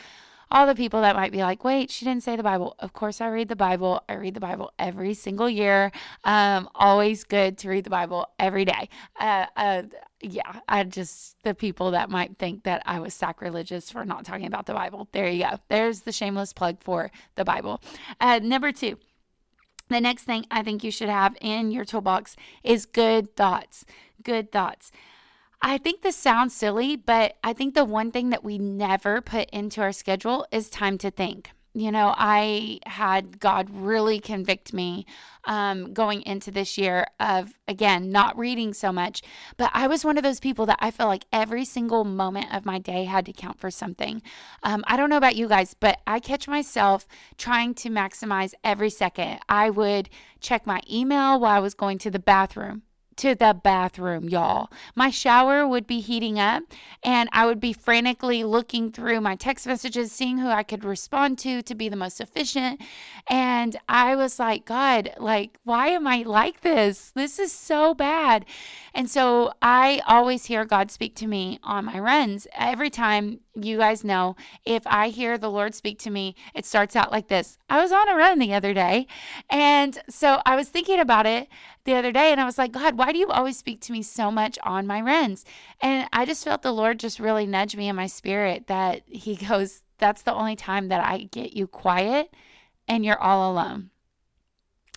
all 0.51 0.67
the 0.67 0.75
people 0.75 1.01
that 1.01 1.15
might 1.15 1.31
be 1.31 1.39
like, 1.39 1.63
wait, 1.63 1.91
she 1.91 2.05
didn't 2.05 2.25
say 2.25 2.35
the 2.35 2.43
Bible. 2.43 2.75
Of 2.81 2.93
course, 2.93 3.21
I 3.21 3.29
read 3.29 3.49
the 3.49 3.57
Bible. 3.57 4.03
I 4.09 4.15
read 4.15 4.35
the 4.35 4.41
Bible 4.41 4.73
every 4.79 5.15
single 5.15 5.49
year. 5.49 5.93
Um, 6.25 6.69
always 6.75 7.23
good 7.23 7.57
to 7.59 7.69
read 7.69 7.85
the 7.85 7.91
Bible 7.91 8.27
every 8.39 8.65
day. 8.65 8.89
Uh, 9.19 9.47
uh, 9.57 9.83
yeah, 10.21 10.61
I 10.69 10.83
just, 10.85 11.37
the 11.45 11.55
people 11.55 11.93
that 11.93 12.11
might 12.11 12.37
think 12.39 12.65
that 12.65 12.83
I 12.85 12.99
was 12.99 13.15
sacrilegious 13.15 13.91
for 13.91 14.05
not 14.05 14.25
talking 14.25 14.47
about 14.47 14.67
the 14.67 14.75
Bible. 14.75 15.09
There 15.13 15.29
you 15.29 15.45
go. 15.45 15.61
There's 15.69 16.01
the 16.01 16.13
shameless 16.13 16.53
plug 16.53 16.79
for 16.83 17.13
the 17.37 17.45
Bible. 17.45 17.81
Uh, 18.21 18.41
number 18.43 18.73
two, 18.73 18.99
the 19.89 20.01
next 20.01 20.25
thing 20.25 20.47
I 20.51 20.63
think 20.63 20.83
you 20.83 20.91
should 20.91 21.09
have 21.09 21.37
in 21.41 21.71
your 21.71 21.85
toolbox 21.85 22.37
is 22.65 22.87
good 22.87 23.37
thoughts. 23.37 23.85
Good 24.23 24.51
thoughts. 24.51 24.91
I 25.63 25.77
think 25.77 26.01
this 26.01 26.17
sounds 26.17 26.55
silly, 26.55 26.97
but 26.97 27.37
I 27.45 27.53
think 27.53 27.75
the 27.75 27.85
one 27.85 28.11
thing 28.11 28.31
that 28.31 28.43
we 28.43 28.57
never 28.59 29.21
put 29.21 29.51
into 29.51 29.83
our 29.83 29.93
schedule 29.93 30.47
is 30.51 30.71
time 30.71 30.97
to 30.99 31.11
think. 31.11 31.51
You 31.73 31.93
know, 31.93 32.15
I 32.17 32.81
had 32.85 33.39
God 33.39 33.69
really 33.71 34.19
convict 34.19 34.73
me 34.73 35.07
um, 35.45 35.93
going 35.93 36.23
into 36.23 36.51
this 36.51 36.77
year 36.77 37.07
of, 37.21 37.53
again, 37.69 38.11
not 38.11 38.37
reading 38.37 38.75
so 38.75 38.91
much. 38.91 39.23
But 39.57 39.71
I 39.73 39.87
was 39.87 40.05
one 40.05 40.17
of 40.17 40.25
those 40.25 40.41
people 40.41 40.67
that 40.67 40.79
I 40.81 40.91
felt 40.91 41.09
like 41.09 41.27
every 41.33 41.65
single 41.65 42.05
moment 42.05 42.53
of 42.53 42.65
my 42.65 42.79
day 42.81 43.05
had 43.05 43.25
to 43.27 43.33
count 43.33 43.61
for 43.61 43.71
something. 43.71 44.21
Um, 44.65 44.83
I 44.89 44.97
don't 44.97 45.11
know 45.11 45.17
about 45.17 45.37
you 45.37 45.47
guys, 45.47 45.75
but 45.79 46.01
I 46.09 46.19
catch 46.19 46.49
myself 46.49 47.07
trying 47.39 47.75
to 47.75 47.89
maximize 47.89 48.53
every 48.65 48.91
second. 48.91 49.39
I 49.49 49.71
would 49.71 50.09
check 50.41 50.67
my 50.67 50.81
email 50.91 51.39
while 51.39 51.57
I 51.57 51.61
was 51.61 51.75
going 51.75 51.99
to 51.99 52.11
the 52.11 52.19
bathroom 52.19 52.83
to 53.21 53.35
the 53.35 53.53
bathroom, 53.53 54.31
y'all. 54.31 54.71
My 54.95 55.11
shower 55.11 55.69
would 55.69 55.87
be 55.87 56.01
heating 56.01 56.39
up, 56.39 56.63
and 57.03 57.29
I 57.33 57.45
would 57.45 57.61
be 57.61 57.75
frantically 57.75 58.45
looking 58.45 58.91
through 58.91 59.21
my 59.21 59.37
text 59.37 59.67
messages, 59.67 60.11
seeing 60.11 60.39
who 60.39 60.49
I 60.49 60.63
could 60.63 60.85
respond 60.85 61.39
to 61.41 61.61
to 61.61 61.75
be 61.75 61.91
the 61.91 61.97
most 61.97 62.23
efficient. 62.23 62.81
And 63.29 63.77
I 63.91 64.17
was 64.17 64.39
like, 64.39 64.65
God, 64.65 65.11
like, 65.19 65.59
why 65.65 65.89
am 65.89 66.07
I 66.07 66.23
like 66.23 66.63
this? 66.63 67.13
This 67.15 67.39
is 67.39 67.53
so 67.53 67.93
bad. 67.93 68.47
And 68.95 69.11
so 69.11 69.53
I 69.61 70.01
always 70.07 70.47
hear 70.47 70.65
God 70.65 70.91
speak 70.91 71.15
to 71.17 71.27
me 71.27 71.59
on 71.63 71.85
my 71.85 71.99
runs. 71.99 72.47
Every 72.55 72.89
time 72.89 73.41
you 73.55 73.79
guys 73.79 74.05
know, 74.05 74.37
if 74.65 74.87
I 74.87 75.09
hear 75.09 75.37
the 75.37 75.51
Lord 75.51 75.75
speak 75.75 75.99
to 76.01 76.11
me, 76.11 76.35
it 76.55 76.65
starts 76.65 76.95
out 76.95 77.11
like 77.11 77.29
this. 77.29 77.59
I 77.69 77.81
was 77.81 77.93
on 77.93 78.09
a 78.09 78.15
run 78.15 78.39
the 78.39 78.55
other 78.55 78.73
day. 78.73 79.07
And 79.49 79.99
so 80.09 80.41
I 80.47 80.57
was 80.57 80.69
thinking 80.69 81.01
about 81.01 81.27
it 81.27 81.49
the 81.85 81.95
other 81.95 82.13
day 82.13 82.31
and 82.31 82.41
I 82.41 82.45
was 82.45 82.59
like, 82.59 82.73
God, 82.73 82.97
why 82.97 83.13
do 83.13 83.19
you 83.19 83.29
always 83.29 83.57
speak 83.57 83.81
to 83.83 83.93
me 83.93 84.03
so 84.03 84.31
much 84.31 84.59
on 84.63 84.87
my 84.87 85.01
runs? 85.01 85.45
And 85.81 86.09
I 86.13 86.25
just 86.25 86.45
felt 86.45 86.63
the 86.63 86.73
Lord 86.73 87.01
just 87.01 87.21
really 87.21 87.47
nudge 87.47 87.77
me 87.77 87.89
in 87.89 87.97
my 87.97 88.07
spirit 88.07 88.67
that 88.69 89.03
He 89.07 89.37
goes, 89.49 89.83
That's 89.99 90.23
the 90.23 90.35
only 90.35 90.57
time 90.57 90.89
that 90.89 91.05
I 91.05 91.29
get 91.31 91.55
you 91.55 91.67
quiet 91.67 92.35
and 92.87 93.05
you're 93.05 93.21
all 93.21 93.51
alone. 93.53 93.91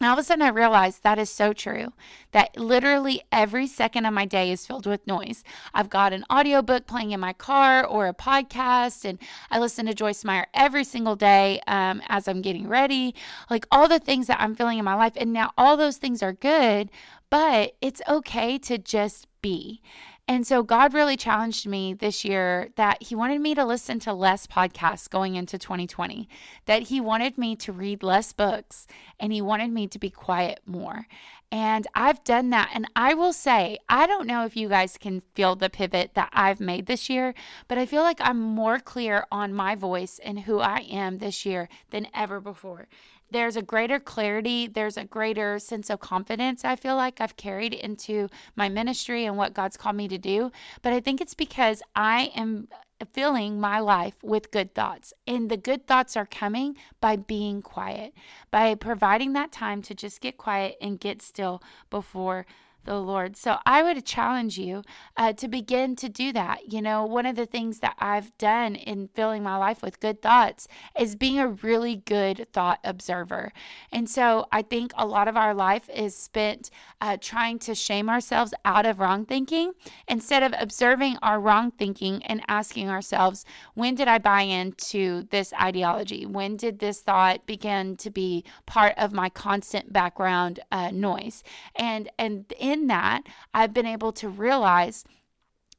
And 0.03 0.09
all 0.09 0.17
of 0.17 0.19
a 0.19 0.23
sudden, 0.25 0.41
I 0.41 0.49
realized 0.49 1.01
that 1.03 1.17
is 1.17 1.29
so 1.29 1.53
true. 1.53 1.93
That 2.33 2.57
literally 2.57 3.21
every 3.31 3.67
second 3.67 4.05
of 4.05 4.13
my 4.13 4.25
day 4.25 4.51
is 4.51 4.67
filled 4.67 4.85
with 4.85 5.07
noise. 5.07 5.45
I've 5.73 5.89
got 5.89 6.11
an 6.11 6.25
audiobook 6.29 6.87
playing 6.87 7.11
in 7.11 7.21
my 7.21 7.31
car 7.31 7.85
or 7.85 8.07
a 8.07 8.13
podcast, 8.13 9.05
and 9.05 9.17
I 9.49 9.59
listen 9.59 9.85
to 9.85 9.93
Joyce 9.93 10.25
Meyer 10.25 10.47
every 10.53 10.83
single 10.83 11.15
day 11.15 11.61
um, 11.67 12.01
as 12.09 12.27
I'm 12.27 12.41
getting 12.41 12.67
ready. 12.67 13.15
Like 13.49 13.65
all 13.71 13.87
the 13.87 13.97
things 13.97 14.27
that 14.27 14.41
I'm 14.41 14.55
feeling 14.55 14.77
in 14.77 14.83
my 14.83 14.95
life. 14.95 15.13
And 15.15 15.31
now 15.31 15.51
all 15.57 15.77
those 15.77 15.95
things 15.95 16.21
are 16.21 16.33
good, 16.33 16.91
but 17.29 17.77
it's 17.79 18.01
okay 18.05 18.57
to 18.57 18.77
just 18.77 19.27
be. 19.41 19.81
And 20.25 20.47
so 20.47 20.63
God 20.63 20.93
really 20.93 21.17
challenged 21.17 21.67
me 21.67 21.93
this 21.93 22.23
year 22.23 22.69
that 22.77 23.03
He 23.03 23.15
wanted 23.15 23.41
me 23.41 23.53
to 23.55 23.65
listen 23.65 23.99
to 23.99 24.13
less 24.13 24.47
podcasts 24.47 25.09
going 25.09 25.35
into 25.35 25.57
2020, 25.57 26.29
that 26.65 26.83
He 26.83 27.01
wanted 27.01 27.37
me 27.37 27.57
to 27.57 27.73
read 27.73 28.03
less 28.03 28.31
books, 28.31 28.87
and 29.19 29.33
He 29.33 29.41
wanted 29.41 29.71
me 29.71 29.85
to 29.87 29.99
be 29.99 30.09
quiet 30.09 30.61
more. 30.65 31.07
And 31.51 31.85
I've 31.93 32.23
done 32.23 32.51
that. 32.51 32.71
And 32.73 32.87
I 32.95 33.13
will 33.13 33.33
say, 33.33 33.77
I 33.89 34.07
don't 34.07 34.25
know 34.25 34.45
if 34.45 34.55
you 34.55 34.69
guys 34.69 34.97
can 34.97 35.21
feel 35.35 35.55
the 35.55 35.69
pivot 35.69 36.11
that 36.15 36.29
I've 36.31 36.59
made 36.59 36.85
this 36.85 37.09
year, 37.09 37.35
but 37.67 37.77
I 37.77 37.85
feel 37.85 38.01
like 38.01 38.19
I'm 38.21 38.39
more 38.39 38.79
clear 38.79 39.25
on 39.29 39.53
my 39.53 39.75
voice 39.75 40.19
and 40.23 40.39
who 40.39 40.59
I 40.61 40.77
am 40.89 41.17
this 41.17 41.45
year 41.45 41.67
than 41.91 42.07
ever 42.13 42.39
before 42.39 42.87
there's 43.33 43.57
a 43.57 43.61
greater 43.61 43.99
clarity, 43.99 44.67
there's 44.67 44.97
a 44.97 45.03
greater 45.03 45.59
sense 45.59 45.89
of 45.89 45.99
confidence 45.99 46.63
I 46.63 46.75
feel 46.75 46.95
like 46.95 47.19
I've 47.19 47.35
carried 47.35 47.73
into 47.73 48.29
my 48.55 48.69
ministry 48.69 49.25
and 49.25 49.37
what 49.37 49.53
God's 49.53 49.75
called 49.75 49.95
me 49.95 50.07
to 50.07 50.17
do. 50.17 50.51
But 50.81 50.93
I 50.93 50.99
think 50.99 51.19
it's 51.19 51.33
because 51.33 51.81
I 51.95 52.31
am 52.35 52.67
filling 53.11 53.59
my 53.59 53.79
life 53.79 54.15
with 54.23 54.51
good 54.51 54.73
thoughts. 54.73 55.13
And 55.27 55.49
the 55.49 55.57
good 55.57 55.87
thoughts 55.87 56.15
are 56.15 56.25
coming 56.25 56.77
by 57.01 57.17
being 57.17 57.61
quiet, 57.61 58.13
by 58.51 58.75
providing 58.75 59.33
that 59.33 59.51
time 59.51 59.81
to 59.83 59.93
just 59.93 60.21
get 60.21 60.37
quiet 60.37 60.77
and 60.79 60.99
get 60.99 61.21
still 61.21 61.61
before 61.89 62.45
the 62.85 62.99
Lord. 62.99 63.35
So 63.37 63.57
I 63.65 63.83
would 63.83 64.05
challenge 64.05 64.57
you 64.57 64.83
uh, 65.17 65.33
to 65.33 65.47
begin 65.47 65.95
to 65.97 66.09
do 66.09 66.31
that. 66.33 66.71
You 66.71 66.81
know, 66.81 67.05
one 67.05 67.25
of 67.25 67.35
the 67.35 67.45
things 67.45 67.79
that 67.79 67.95
I've 67.99 68.37
done 68.37 68.75
in 68.75 69.09
filling 69.13 69.43
my 69.43 69.57
life 69.57 69.81
with 69.81 69.99
good 69.99 70.21
thoughts 70.21 70.67
is 70.99 71.15
being 71.15 71.39
a 71.39 71.47
really 71.47 71.95
good 71.95 72.47
thought 72.53 72.79
observer. 72.83 73.51
And 73.91 74.09
so 74.09 74.47
I 74.51 74.61
think 74.61 74.91
a 74.95 75.05
lot 75.05 75.27
of 75.27 75.37
our 75.37 75.53
life 75.53 75.89
is 75.89 76.15
spent 76.15 76.69
uh, 77.01 77.17
trying 77.19 77.59
to 77.59 77.75
shame 77.75 78.09
ourselves 78.09 78.53
out 78.65 78.85
of 78.85 78.99
wrong 78.99 79.25
thinking 79.25 79.73
instead 80.07 80.43
of 80.43 80.53
observing 80.57 81.17
our 81.21 81.39
wrong 81.39 81.71
thinking 81.71 82.23
and 82.23 82.41
asking 82.47 82.89
ourselves, 82.89 83.45
when 83.73 83.95
did 83.95 84.07
I 84.07 84.17
buy 84.17 84.41
into 84.41 85.23
this 85.29 85.53
ideology? 85.53 86.25
When 86.25 86.57
did 86.57 86.79
this 86.79 87.01
thought 87.01 87.45
begin 87.45 87.97
to 87.97 88.09
be 88.09 88.43
part 88.65 88.93
of 88.97 89.13
my 89.13 89.29
constant 89.29 89.93
background 89.93 90.59
uh, 90.71 90.91
noise? 90.91 91.43
And 91.75 92.09
and 92.17 92.51
in 92.57 92.72
in 92.73 92.87
that, 92.87 93.21
I've 93.53 93.73
been 93.73 93.85
able 93.85 94.11
to 94.13 94.27
realize 94.27 95.05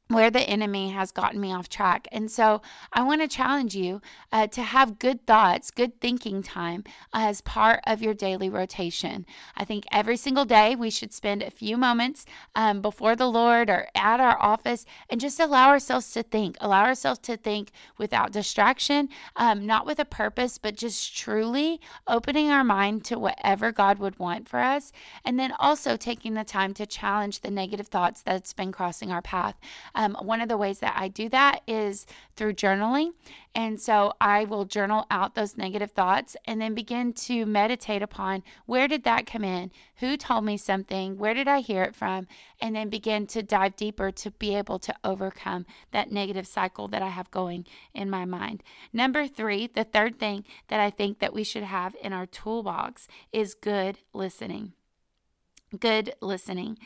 where 0.07 0.29
the 0.29 0.41
enemy 0.41 0.89
has 0.91 1.11
gotten 1.11 1.41
me 1.41 1.51
off 1.51 1.67
track. 1.67 2.07
And 2.11 2.29
so 2.29 2.61
I 2.93 3.01
want 3.01 3.21
to 3.21 3.27
challenge 3.27 3.75
you 3.75 4.01
uh, 4.31 4.45
to 4.47 4.61
have 4.61 4.99
good 4.99 5.25
thoughts, 5.25 5.71
good 5.71 5.99
thinking 5.99 6.43
time 6.43 6.83
as 7.11 7.41
part 7.41 7.79
of 7.87 8.03
your 8.03 8.13
daily 8.13 8.47
rotation. 8.47 9.25
I 9.57 9.65
think 9.65 9.85
every 9.91 10.17
single 10.17 10.45
day 10.45 10.75
we 10.75 10.91
should 10.91 11.11
spend 11.11 11.41
a 11.41 11.49
few 11.49 11.75
moments 11.75 12.25
um, 12.55 12.81
before 12.81 13.15
the 13.15 13.27
Lord 13.27 13.67
or 13.69 13.87
at 13.95 14.19
our 14.19 14.39
office 14.41 14.85
and 15.09 15.19
just 15.19 15.39
allow 15.39 15.69
ourselves 15.69 16.11
to 16.11 16.21
think, 16.21 16.55
allow 16.61 16.83
ourselves 16.85 17.19
to 17.21 17.35
think 17.35 17.71
without 17.97 18.31
distraction, 18.31 19.09
um, 19.35 19.65
not 19.65 19.87
with 19.87 19.97
a 19.97 20.05
purpose, 20.05 20.59
but 20.59 20.75
just 20.75 21.17
truly 21.17 21.81
opening 22.07 22.51
our 22.51 22.63
mind 22.63 23.03
to 23.05 23.17
whatever 23.17 23.71
God 23.71 23.97
would 23.97 24.19
want 24.19 24.47
for 24.47 24.59
us. 24.59 24.91
And 25.23 25.39
then 25.39 25.51
also 25.57 25.97
taking 25.97 26.35
the 26.35 26.43
time 26.43 26.75
to 26.75 26.85
challenge 26.85 27.41
the 27.41 27.49
negative 27.49 27.87
thoughts 27.87 28.21
that's 28.21 28.53
been 28.53 28.71
crossing 28.71 29.11
our 29.11 29.23
path. 29.23 29.55
Um, 29.95 30.15
one 30.21 30.41
of 30.41 30.49
the 30.49 30.57
ways 30.57 30.79
that 30.79 30.93
I 30.97 31.07
do 31.07 31.29
that 31.29 31.61
is 31.67 32.05
through 32.35 32.53
journaling. 32.53 33.11
And 33.55 33.79
so 33.79 34.13
I 34.19 34.43
will 34.43 34.65
journal 34.65 35.05
out 35.09 35.33
those 35.33 35.55
negative 35.55 35.91
thoughts 35.91 36.35
and 36.43 36.61
then 36.61 36.75
begin 36.75 37.13
to 37.13 37.45
meditate 37.45 38.01
upon 38.01 38.43
where 38.65 38.89
did 38.89 39.05
that 39.05 39.25
come 39.25 39.45
in? 39.45 39.71
Who 39.99 40.17
told 40.17 40.43
me 40.43 40.57
something? 40.57 41.17
Where 41.17 41.33
did 41.33 41.47
I 41.47 41.61
hear 41.61 41.83
it 41.83 41.95
from? 41.95 42.27
And 42.59 42.75
then 42.75 42.89
begin 42.89 43.25
to 43.27 43.41
dive 43.41 43.77
deeper 43.77 44.11
to 44.11 44.31
be 44.31 44.55
able 44.55 44.77
to 44.79 44.93
overcome 45.05 45.65
that 45.91 46.11
negative 46.11 46.45
cycle 46.45 46.89
that 46.89 47.01
I 47.01 47.09
have 47.09 47.31
going 47.31 47.65
in 47.93 48.09
my 48.09 48.25
mind. 48.25 48.61
Number 48.91 49.25
three, 49.25 49.67
the 49.67 49.85
third 49.85 50.19
thing 50.19 50.43
that 50.67 50.81
I 50.81 50.89
think 50.89 51.19
that 51.19 51.33
we 51.33 51.45
should 51.45 51.63
have 51.63 51.95
in 52.01 52.11
our 52.11 52.25
toolbox 52.25 53.07
is 53.31 53.53
good 53.53 53.99
listening. 54.13 54.73
Good 55.79 56.13
listening. 56.21 56.77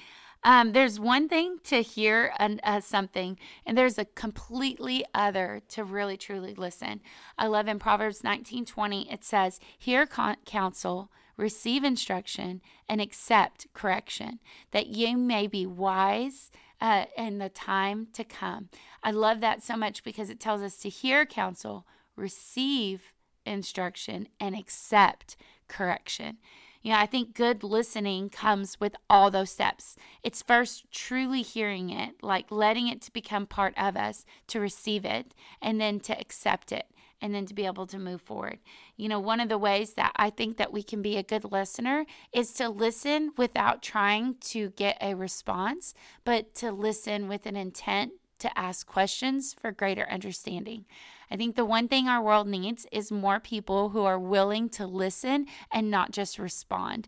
Um, 0.44 0.72
there's 0.72 1.00
one 1.00 1.28
thing 1.28 1.58
to 1.66 1.82
hear 1.82 2.34
an, 2.40 2.62
uh, 2.64 2.80
something, 2.80 3.38
and 3.66 3.78
there's 3.78 3.98
a 3.98 4.06
completely 4.06 5.04
other 5.14 5.62
to 5.70 5.84
really 5.84 6.16
truly 6.16 6.54
listen. 6.54 7.02
I 7.38 7.48
love 7.48 7.68
in 7.68 7.80
Proverbs 7.80 8.24
19:20 8.24 9.12
it 9.12 9.24
says, 9.26 9.60
"Hear 9.78 10.08
counsel, 10.08 11.12
receive 11.36 11.84
instruction, 11.84 12.62
and 12.88 13.02
accept 13.02 13.68
correction, 13.74 14.40
that 14.72 14.88
you 14.88 15.18
may 15.18 15.48
be 15.48 15.66
wise." 15.66 16.52
Uh, 16.82 17.08
in 17.18 17.40
the 17.40 17.50
time 17.50 18.08
to 18.14 18.24
come. 18.24 18.70
I 19.04 19.12
love 19.12 19.42
that 19.42 19.62
so 19.62 19.76
much 19.76 20.02
because 20.02 20.30
it 20.30 20.40
tells 20.40 20.62
us 20.62 20.78
to 20.78 20.88
hear 20.88 21.26
counsel, 21.26 21.86
receive 22.16 23.12
instruction, 23.46 24.30
and 24.40 24.56
accept 24.56 25.36
correction. 25.68 26.38
You 26.82 26.94
know, 26.94 27.00
I 27.00 27.08
think 27.08 27.34
good 27.36 27.62
listening 27.64 28.30
comes 28.30 28.80
with 28.80 28.96
all 29.10 29.30
those 29.30 29.52
steps. 29.52 29.98
It's 30.24 30.42
first 30.42 30.90
truly 30.92 31.42
hearing 31.42 31.90
it, 31.90 32.24
like 32.24 32.52
letting 32.52 32.88
it 32.88 33.02
to 33.02 33.14
become 33.14 33.46
part 33.46 33.74
of 33.78 33.98
us, 33.98 34.26
to 34.48 34.62
receive 34.62 35.04
it, 35.04 35.34
and 35.62 35.80
then 35.82 36.00
to 36.02 36.18
accept 36.18 36.72
it, 36.72 36.86
and 37.22 37.36
then 37.36 37.46
to 37.48 37.54
be 37.54 37.66
able 37.66 37.86
to 37.88 38.00
move 38.00 38.22
forward. 38.22 38.60
You 38.96 39.10
know, 39.10 39.20
one 39.20 39.42
of 39.42 39.50
the 39.50 39.58
ways 39.58 39.96
that 39.96 40.14
I 40.16 40.30
think 40.30 40.56
that 40.56 40.72
we 40.72 40.82
can 40.82 41.02
be 41.02 41.18
a 41.18 41.24
good 41.24 41.52
listener 41.52 42.06
is 42.32 42.54
to 42.54 42.70
listen 42.70 43.34
without 43.36 43.82
trying 43.82 44.36
to 44.46 44.70
get 44.70 44.98
a 45.02 45.16
response, 45.16 45.94
but 46.24 46.56
to 46.56 46.72
listen 46.72 47.28
with 47.28 47.46
an 47.46 47.58
intent 47.58 48.14
to 48.40 48.58
ask 48.58 48.88
questions 48.88 49.54
for 49.54 49.74
greater 49.74 50.08
understanding. 50.10 50.86
I 51.32 51.38
think 51.38 51.56
the 51.56 51.66
one 51.66 51.88
thing 51.88 52.08
our 52.08 52.22
world 52.22 52.48
needs 52.48 52.86
is 52.92 53.12
more 53.12 53.40
people 53.40 53.90
who 53.90 54.04
are 54.04 54.20
willing 54.20 54.70
to 54.70 54.88
listen 54.88 55.46
and 55.72 55.92
not 55.92 56.12
just 56.12 56.40
respond. 56.40 57.08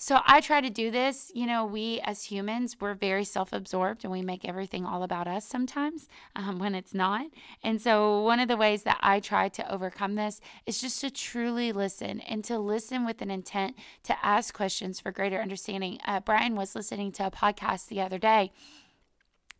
So 0.00 0.20
I 0.24 0.40
try 0.40 0.60
to 0.60 0.70
do 0.70 0.92
this. 0.92 1.32
You 1.34 1.44
know, 1.46 1.66
we 1.66 2.00
as 2.04 2.22
humans, 2.22 2.76
we're 2.78 2.94
very 2.94 3.24
self 3.24 3.52
absorbed 3.52 4.04
and 4.04 4.12
we 4.12 4.22
make 4.22 4.44
everything 4.44 4.86
all 4.86 5.02
about 5.02 5.26
us 5.26 5.44
sometimes 5.44 6.08
um, 6.36 6.60
when 6.60 6.76
it's 6.76 6.94
not. 6.94 7.26
And 7.64 7.82
so 7.82 8.22
one 8.22 8.38
of 8.38 8.46
the 8.46 8.56
ways 8.56 8.84
that 8.84 8.98
I 9.00 9.18
try 9.18 9.48
to 9.48 9.72
overcome 9.72 10.14
this 10.14 10.40
is 10.66 10.80
just 10.80 11.00
to 11.00 11.10
truly 11.10 11.72
listen 11.72 12.20
and 12.20 12.44
to 12.44 12.60
listen 12.60 13.04
with 13.04 13.20
an 13.22 13.30
intent 13.32 13.76
to 14.04 14.24
ask 14.24 14.54
questions 14.54 15.00
for 15.00 15.10
greater 15.10 15.42
understanding. 15.42 15.98
Uh, 16.06 16.20
Brian 16.20 16.54
was 16.54 16.76
listening 16.76 17.10
to 17.12 17.26
a 17.26 17.32
podcast 17.32 17.88
the 17.88 18.00
other 18.00 18.18
day 18.18 18.52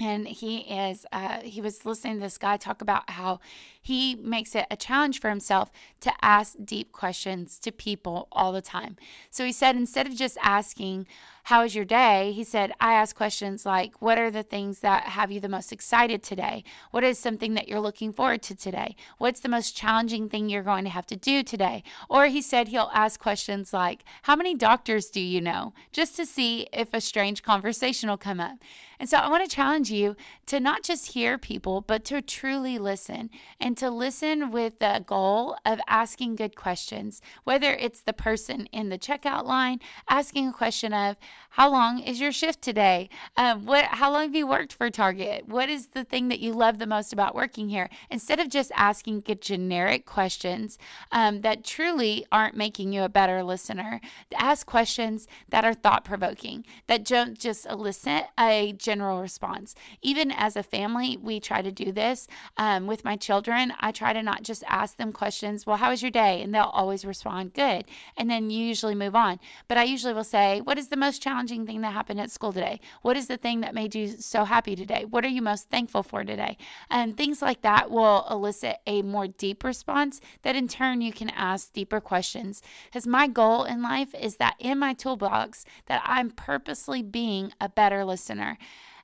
and 0.00 0.28
he 0.28 0.58
is 0.58 1.04
uh, 1.12 1.40
he 1.40 1.60
was 1.60 1.84
listening 1.84 2.14
to 2.14 2.20
this 2.20 2.38
guy 2.38 2.56
talk 2.56 2.80
about 2.80 3.10
how 3.10 3.40
he 3.80 4.14
makes 4.14 4.54
it 4.54 4.66
a 4.70 4.76
challenge 4.76 5.20
for 5.20 5.28
himself 5.28 5.70
to 6.00 6.12
ask 6.22 6.54
deep 6.64 6.92
questions 6.92 7.58
to 7.58 7.72
people 7.72 8.28
all 8.30 8.52
the 8.52 8.62
time. 8.62 8.96
So 9.30 9.44
he 9.44 9.52
said 9.52 9.76
instead 9.76 10.06
of 10.06 10.14
just 10.14 10.38
asking 10.42 11.06
how 11.48 11.62
was 11.62 11.74
your 11.74 11.86
day? 11.86 12.32
He 12.32 12.44
said 12.44 12.74
i 12.78 12.92
ask 12.92 13.16
questions 13.16 13.64
like 13.64 13.94
what 14.02 14.18
are 14.18 14.30
the 14.30 14.42
things 14.42 14.80
that 14.80 15.04
have 15.04 15.32
you 15.32 15.40
the 15.40 15.48
most 15.48 15.72
excited 15.72 16.22
today? 16.22 16.62
What 16.90 17.04
is 17.04 17.18
something 17.18 17.54
that 17.54 17.68
you're 17.68 17.80
looking 17.80 18.12
forward 18.12 18.42
to 18.42 18.54
today? 18.54 18.96
What's 19.16 19.40
the 19.40 19.48
most 19.48 19.74
challenging 19.74 20.28
thing 20.28 20.50
you're 20.50 20.62
going 20.62 20.84
to 20.84 20.90
have 20.90 21.06
to 21.06 21.16
do 21.16 21.42
today? 21.42 21.84
Or 22.10 22.26
he 22.26 22.42
said 22.42 22.68
he'll 22.68 22.90
ask 22.92 23.18
questions 23.18 23.72
like 23.72 24.04
how 24.24 24.36
many 24.36 24.54
doctors 24.54 25.08
do 25.08 25.22
you 25.22 25.40
know? 25.40 25.72
just 25.90 26.16
to 26.16 26.26
see 26.26 26.68
if 26.72 26.88
a 26.92 27.00
strange 27.00 27.42
conversation 27.42 28.10
will 28.10 28.18
come 28.18 28.40
up. 28.40 28.58
And 29.00 29.08
so 29.08 29.16
I 29.18 29.28
want 29.28 29.48
to 29.48 29.54
challenge 29.54 29.90
you 29.90 30.16
to 30.46 30.60
not 30.60 30.82
just 30.82 31.12
hear 31.12 31.38
people, 31.38 31.80
but 31.80 32.04
to 32.06 32.20
truly 32.20 32.78
listen 32.78 33.30
and 33.60 33.76
to 33.78 33.90
listen 33.90 34.50
with 34.50 34.80
the 34.80 35.04
goal 35.06 35.56
of 35.64 35.80
asking 35.88 36.36
good 36.36 36.56
questions, 36.56 37.22
whether 37.44 37.72
it's 37.74 38.00
the 38.00 38.12
person 38.12 38.66
in 38.66 38.88
the 38.88 38.98
checkout 38.98 39.44
line 39.44 39.80
asking 40.08 40.48
a 40.48 40.52
question 40.52 40.92
of, 40.92 41.16
How 41.50 41.70
long 41.70 41.98
is 42.00 42.20
your 42.20 42.32
shift 42.32 42.62
today? 42.62 43.08
Um, 43.36 43.66
what, 43.66 43.84
how 43.86 44.12
long 44.12 44.22
have 44.22 44.34
you 44.34 44.46
worked 44.46 44.72
for 44.72 44.90
Target? 44.90 45.48
What 45.48 45.68
is 45.68 45.88
the 45.88 46.04
thing 46.04 46.28
that 46.28 46.40
you 46.40 46.52
love 46.52 46.78
the 46.78 46.86
most 46.86 47.12
about 47.12 47.34
working 47.34 47.68
here? 47.68 47.90
Instead 48.10 48.38
of 48.38 48.48
just 48.48 48.70
asking 48.76 49.24
generic 49.40 50.06
questions 50.06 50.78
um, 51.10 51.40
that 51.40 51.64
truly 51.64 52.24
aren't 52.30 52.56
making 52.56 52.92
you 52.92 53.02
a 53.02 53.08
better 53.08 53.42
listener, 53.42 54.00
ask 54.36 54.66
questions 54.66 55.26
that 55.48 55.64
are 55.64 55.74
thought 55.74 56.04
provoking, 56.04 56.64
that 56.86 57.04
don't 57.04 57.38
just 57.38 57.66
elicit 57.66 58.24
a 58.38 58.72
general 58.74 59.20
response. 59.20 59.74
Even 60.02 60.30
as 60.30 60.56
a 60.56 60.62
family, 60.62 61.16
we 61.16 61.40
try 61.40 61.62
to 61.62 61.72
do 61.72 61.92
this 61.92 62.28
um, 62.56 62.86
with 62.86 63.04
my 63.04 63.16
children. 63.16 63.72
I 63.80 63.92
try 63.92 64.12
to 64.12 64.22
not 64.22 64.42
just 64.42 64.62
ask 64.68 64.96
them 64.96 65.12
questions, 65.12 65.66
well, 65.66 65.76
how 65.76 65.90
was 65.90 66.02
your 66.02 66.10
day? 66.10 66.42
And 66.42 66.54
they'll 66.54 66.64
always 66.64 67.04
respond, 67.04 67.54
good. 67.54 67.84
And 68.16 68.30
then 68.30 68.50
you 68.50 68.64
usually 68.64 68.94
move 68.94 69.14
on. 69.14 69.40
But 69.66 69.78
I 69.78 69.84
usually 69.84 70.14
will 70.14 70.24
say, 70.24 70.60
what 70.60 70.78
is 70.78 70.88
the 70.88 70.96
most 70.96 71.22
challenging 71.28 71.66
thing 71.66 71.82
that 71.82 71.92
happened 71.92 72.20
at 72.20 72.30
school 72.30 72.52
today? 72.52 72.80
What 73.02 73.16
is 73.16 73.26
the 73.26 73.36
thing 73.36 73.60
that 73.60 73.74
made 73.74 73.94
you 73.94 74.08
so 74.08 74.44
happy 74.44 74.74
today? 74.74 75.04
What 75.04 75.24
are 75.26 75.28
you 75.36 75.42
most 75.42 75.68
thankful 75.68 76.02
for 76.02 76.24
today? 76.24 76.56
And 76.88 77.16
things 77.16 77.42
like 77.42 77.60
that 77.62 77.90
will 77.90 78.26
elicit 78.30 78.78
a 78.86 79.02
more 79.02 79.26
deep 79.26 79.62
response 79.62 80.22
that 80.42 80.56
in 80.56 80.68
turn 80.68 81.02
you 81.02 81.12
can 81.12 81.28
ask 81.30 81.72
deeper 81.74 82.00
questions. 82.00 82.62
Because 82.86 83.06
my 83.06 83.28
goal 83.28 83.64
in 83.64 83.82
life 83.82 84.14
is 84.14 84.36
that 84.36 84.56
in 84.58 84.78
my 84.78 84.94
toolbox 84.94 85.66
that 85.86 86.00
I'm 86.04 86.30
purposely 86.30 87.02
being 87.02 87.52
a 87.60 87.68
better 87.68 88.06
listener. 88.06 88.56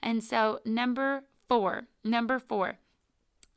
And 0.02 0.24
so, 0.24 0.60
number 0.64 1.24
four, 1.46 1.88
number 2.02 2.38
four, 2.38 2.78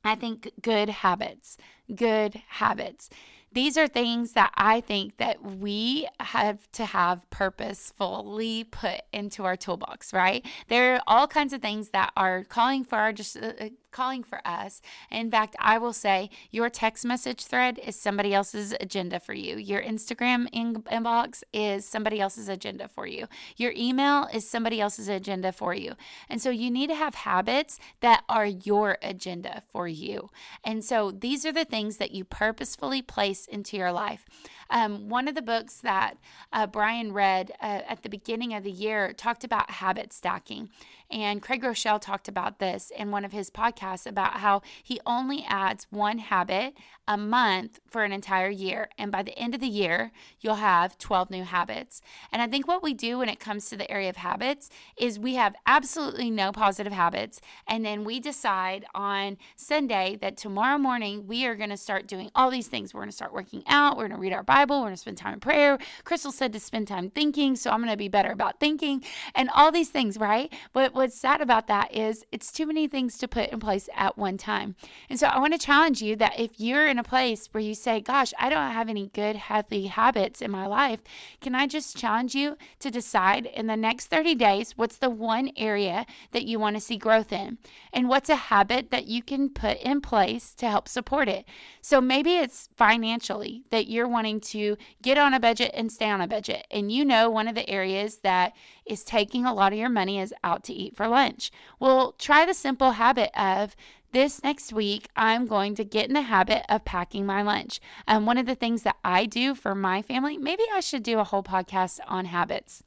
I 0.04 0.16
think 0.16 0.52
good 0.62 0.90
habits, 0.90 1.58
good 1.94 2.42
habits. 2.48 3.10
These 3.54 3.78
are 3.78 3.88
things 3.88 4.34
that 4.34 4.52
I 4.56 4.82
think 4.82 5.18
that 5.18 5.42
we 5.42 6.08
have 6.20 6.72
to 6.74 6.86
have 6.86 7.28
purposefully 7.30 8.66
put 8.66 9.02
into 9.14 9.46
our 9.46 9.56
toolbox, 9.56 10.14
right? 10.14 10.46
There 10.68 10.96
are 10.96 11.02
all 11.08 11.28
kinds 11.28 11.54
of 11.54 11.62
things 11.62 11.90
that 11.90 12.12
are 12.16 12.44
calling 12.44 12.84
for 12.84 12.98
our 12.98 13.14
just 13.14 13.38
uh, 13.38 13.54
uh 13.60 13.70
calling 13.92 14.22
for 14.22 14.40
us. 14.46 14.82
In 15.10 15.32
fact, 15.32 15.56
I 15.60 15.78
will 15.78 15.94
say 15.94 16.30
your 16.52 16.70
text 16.70 17.04
message 17.04 17.46
thread 17.46 17.80
is 17.80 17.96
somebody 17.96 18.34
else's 18.34 18.76
agenda 18.80 19.20
for 19.20 19.34
you. 19.34 19.58
Your 19.58 19.82
Instagram 19.82 20.48
in- 20.52 20.84
inbox 20.84 21.42
is 21.52 21.86
somebody 21.86 22.20
else's 22.20 22.48
agenda 22.48 22.88
for 22.88 23.08
you. 23.08 23.28
Your 23.56 23.74
email 23.76 24.28
is 24.32 24.48
somebody 24.48 24.80
else's 24.80 25.08
agenda 25.08 25.52
for 25.52 25.74
you. 25.74 25.96
And 26.30 26.42
so 26.42 26.50
you 26.50 26.70
need 26.70 26.90
to 26.90 26.96
have 26.96 27.16
habits 27.16 27.80
that 28.02 28.24
are 28.30 28.46
your 28.46 28.98
agenda 29.02 29.64
for 29.68 29.88
you. 29.88 30.30
And 30.64 30.84
so 30.84 31.12
these 31.12 31.46
are 31.46 31.52
the 31.52 31.66
things 31.66 31.98
that 31.98 32.12
you 32.12 32.24
purposefully 32.24 33.02
place 33.02 33.37
into 33.46 33.78
your 33.78 33.92
life. 33.92 34.26
Um, 34.70 35.10
one 35.10 35.28
of 35.28 35.36
the 35.36 35.42
books 35.42 35.78
that 35.78 36.18
uh, 36.52 36.68
Brian 36.68 37.14
read 37.14 37.52
uh, 37.62 37.82
at 37.88 38.04
the 38.04 38.10
beginning 38.10 38.54
of 38.54 38.64
the 38.64 38.72
year 38.72 39.14
talked 39.14 39.44
about 39.44 39.72
habit 39.72 40.12
stacking. 40.12 40.70
And 41.10 41.42
Craig 41.42 41.62
Groeschel 41.62 42.02
talked 42.02 42.28
about 42.28 42.60
this 42.60 42.92
in 42.96 43.12
one 43.12 43.24
of 43.24 43.32
his 43.32 43.50
podcasts 43.50 44.06
about 44.06 44.38
how 44.38 44.62
he 44.84 45.00
only 45.06 45.46
adds 45.48 45.88
one 45.90 46.18
habit 46.18 46.76
a 47.08 47.18
month 47.18 47.80
for 47.88 48.04
an 48.04 48.12
entire 48.12 48.50
year. 48.50 48.90
And 48.98 49.10
by 49.10 49.24
the 49.24 49.38
end 49.40 49.56
of 49.56 49.62
the 49.62 49.68
year, 49.68 50.12
you'll 50.42 50.56
have 50.56 50.98
12 50.98 51.30
new 51.30 51.44
habits. 51.46 52.02
And 52.32 52.42
I 52.42 52.48
think 52.48 52.68
what 52.68 52.84
we 52.84 52.94
do 52.94 53.20
when 53.20 53.30
it 53.30 53.40
comes 53.40 53.70
to 53.70 53.78
the 53.78 53.90
area 53.90 54.10
of 54.10 54.18
habits 54.18 54.70
is 54.98 55.18
we 55.18 55.36
have 55.36 55.56
absolutely 55.66 56.30
no 56.30 56.52
positive 56.52 56.92
habits. 56.92 57.40
And 57.68 57.86
then 57.86 58.04
we 58.04 58.20
decide 58.20 58.86
on 58.94 59.38
Sunday 59.56 60.18
that 60.22 60.36
tomorrow 60.36 60.78
morning 60.78 61.26
we 61.26 61.46
are 61.46 61.56
going 61.56 61.70
to 61.70 61.78
start 61.78 62.08
doing 62.08 62.30
all 62.36 62.52
these 62.52 62.68
things. 62.68 62.94
We're 62.94 63.02
going 63.02 63.12
to 63.12 63.16
start 63.16 63.27
working 63.34 63.64
out, 63.68 63.98
we're 63.98 64.08
going 64.08 64.18
to 64.18 64.22
read 64.22 64.34
our 64.34 64.44
Bible, 64.44 64.78
we're 64.80 64.88
going 64.88 64.94
to 64.94 65.02
spend 65.02 65.18
time 65.18 65.34
in 65.34 65.40
prayer. 65.40 65.78
Crystal 66.04 66.32
said 66.32 66.54
to 66.54 66.60
spend 66.60 66.88
time 66.88 67.10
thinking, 67.10 67.56
so 67.56 67.72
I'm 67.72 67.80
going 67.80 67.92
to 67.92 67.98
be 67.98 68.08
better 68.08 68.32
about 68.32 68.60
thinking 68.60 69.04
and 69.36 69.50
all 69.56 69.72
these 69.72 69.90
things, 69.90 70.18
right? 70.18 70.52
But 70.74 70.94
what's 70.94 71.18
sad 71.18 71.42
about 71.42 71.68
that 71.68 71.94
is 71.94 72.26
it's 72.32 72.52
too 72.52 72.66
many 72.66 72.88
things 72.88 73.18
to 73.20 73.28
put 73.28 73.50
in 73.50 73.60
place 73.60 73.90
at 73.96 74.18
one 74.18 74.38
time. 74.38 74.76
And 75.10 75.20
so 75.20 75.28
I 75.28 75.40
want 75.40 75.54
to 75.54 75.60
challenge 75.60 76.02
you 76.02 76.16
that 76.18 76.40
if 76.40 76.60
you're 76.60 76.88
in 76.88 77.00
a 77.00 77.04
place 77.04 77.48
where 77.52 77.64
you 77.64 77.74
say, 77.74 78.02
Gosh, 78.02 78.34
I 78.40 78.50
don't 78.50 78.72
have 78.72 78.90
any 78.90 79.08
good, 79.08 79.36
healthy 79.36 79.88
habits 79.88 80.42
in 80.42 80.52
my 80.52 80.66
life, 80.66 81.02
can 81.42 81.56
I 81.56 81.68
just 81.68 81.98
challenge 81.98 82.36
you 82.36 82.58
to 82.80 82.92
decide 82.92 83.46
in 83.46 83.68
the 83.68 83.78
next 83.78 84.08
30 84.08 84.36
days 84.36 84.78
what's 84.78 84.98
the 84.98 85.10
one 85.10 85.52
area 85.58 86.06
that 86.32 86.46
you 86.46 86.60
want 86.60 86.76
to 86.76 86.82
see 86.82 86.98
growth 86.98 87.32
in? 87.32 87.58
And 87.94 88.10
what's 88.10 88.30
a 88.30 88.36
habit 88.36 88.92
that 88.92 89.08
you 89.08 89.22
can 89.22 89.50
put 89.50 89.78
in 89.78 90.02
place 90.02 90.54
to 90.56 90.70
help 90.70 90.88
support 90.88 91.28
it? 91.28 91.46
So 91.82 92.02
maybe 92.02 92.36
it's 92.36 92.70
financially 93.18 93.64
that 93.72 93.88
you're 93.88 94.08
wanting 94.08 94.40
to 94.40 94.78
get 95.02 95.18
on 95.18 95.34
a 95.34 95.40
budget 95.40 95.72
and 95.74 95.92
stay 95.92 96.10
on 96.10 96.22
a 96.22 96.28
budget. 96.28 96.68
And 96.72 96.92
you 96.92 97.04
know, 97.04 97.30
one 97.30 97.48
of 97.48 97.56
the 97.56 97.70
areas 97.70 98.18
that 98.18 98.54
is 98.86 99.04
taking 99.04 99.46
a 99.46 99.54
lot 99.54 99.74
of 99.74 99.80
your 99.80 99.90
money 99.90 100.20
is 100.20 100.34
out 100.44 100.64
to 100.66 100.74
eat 100.74 100.96
for 100.96 101.08
lunch. 101.08 101.52
Well, 101.80 102.14
try 102.18 102.46
the 102.46 102.54
simple 102.54 102.92
habit 102.92 103.32
of 103.40 103.76
this 104.14 104.42
next 104.42 104.72
week, 104.72 105.10
I'm 105.18 105.48
going 105.48 105.76
to 105.76 105.84
get 105.84 106.08
in 106.08 106.14
the 106.14 106.22
habit 106.22 106.64
of 106.70 106.86
packing 106.86 107.26
my 107.26 107.42
lunch. 107.42 107.82
And 108.08 108.20
um, 108.20 108.26
one 108.26 108.38
of 108.38 108.46
the 108.46 108.56
things 108.56 108.84
that 108.84 108.96
I 109.04 109.26
do 109.26 109.54
for 109.54 109.76
my 109.76 110.02
family, 110.02 110.38
maybe 110.38 110.64
I 110.74 110.80
should 110.80 111.04
do 111.04 111.20
a 111.20 111.26
whole 111.26 111.44
podcast 111.44 112.00
on 112.08 112.26
habits. 112.26 112.84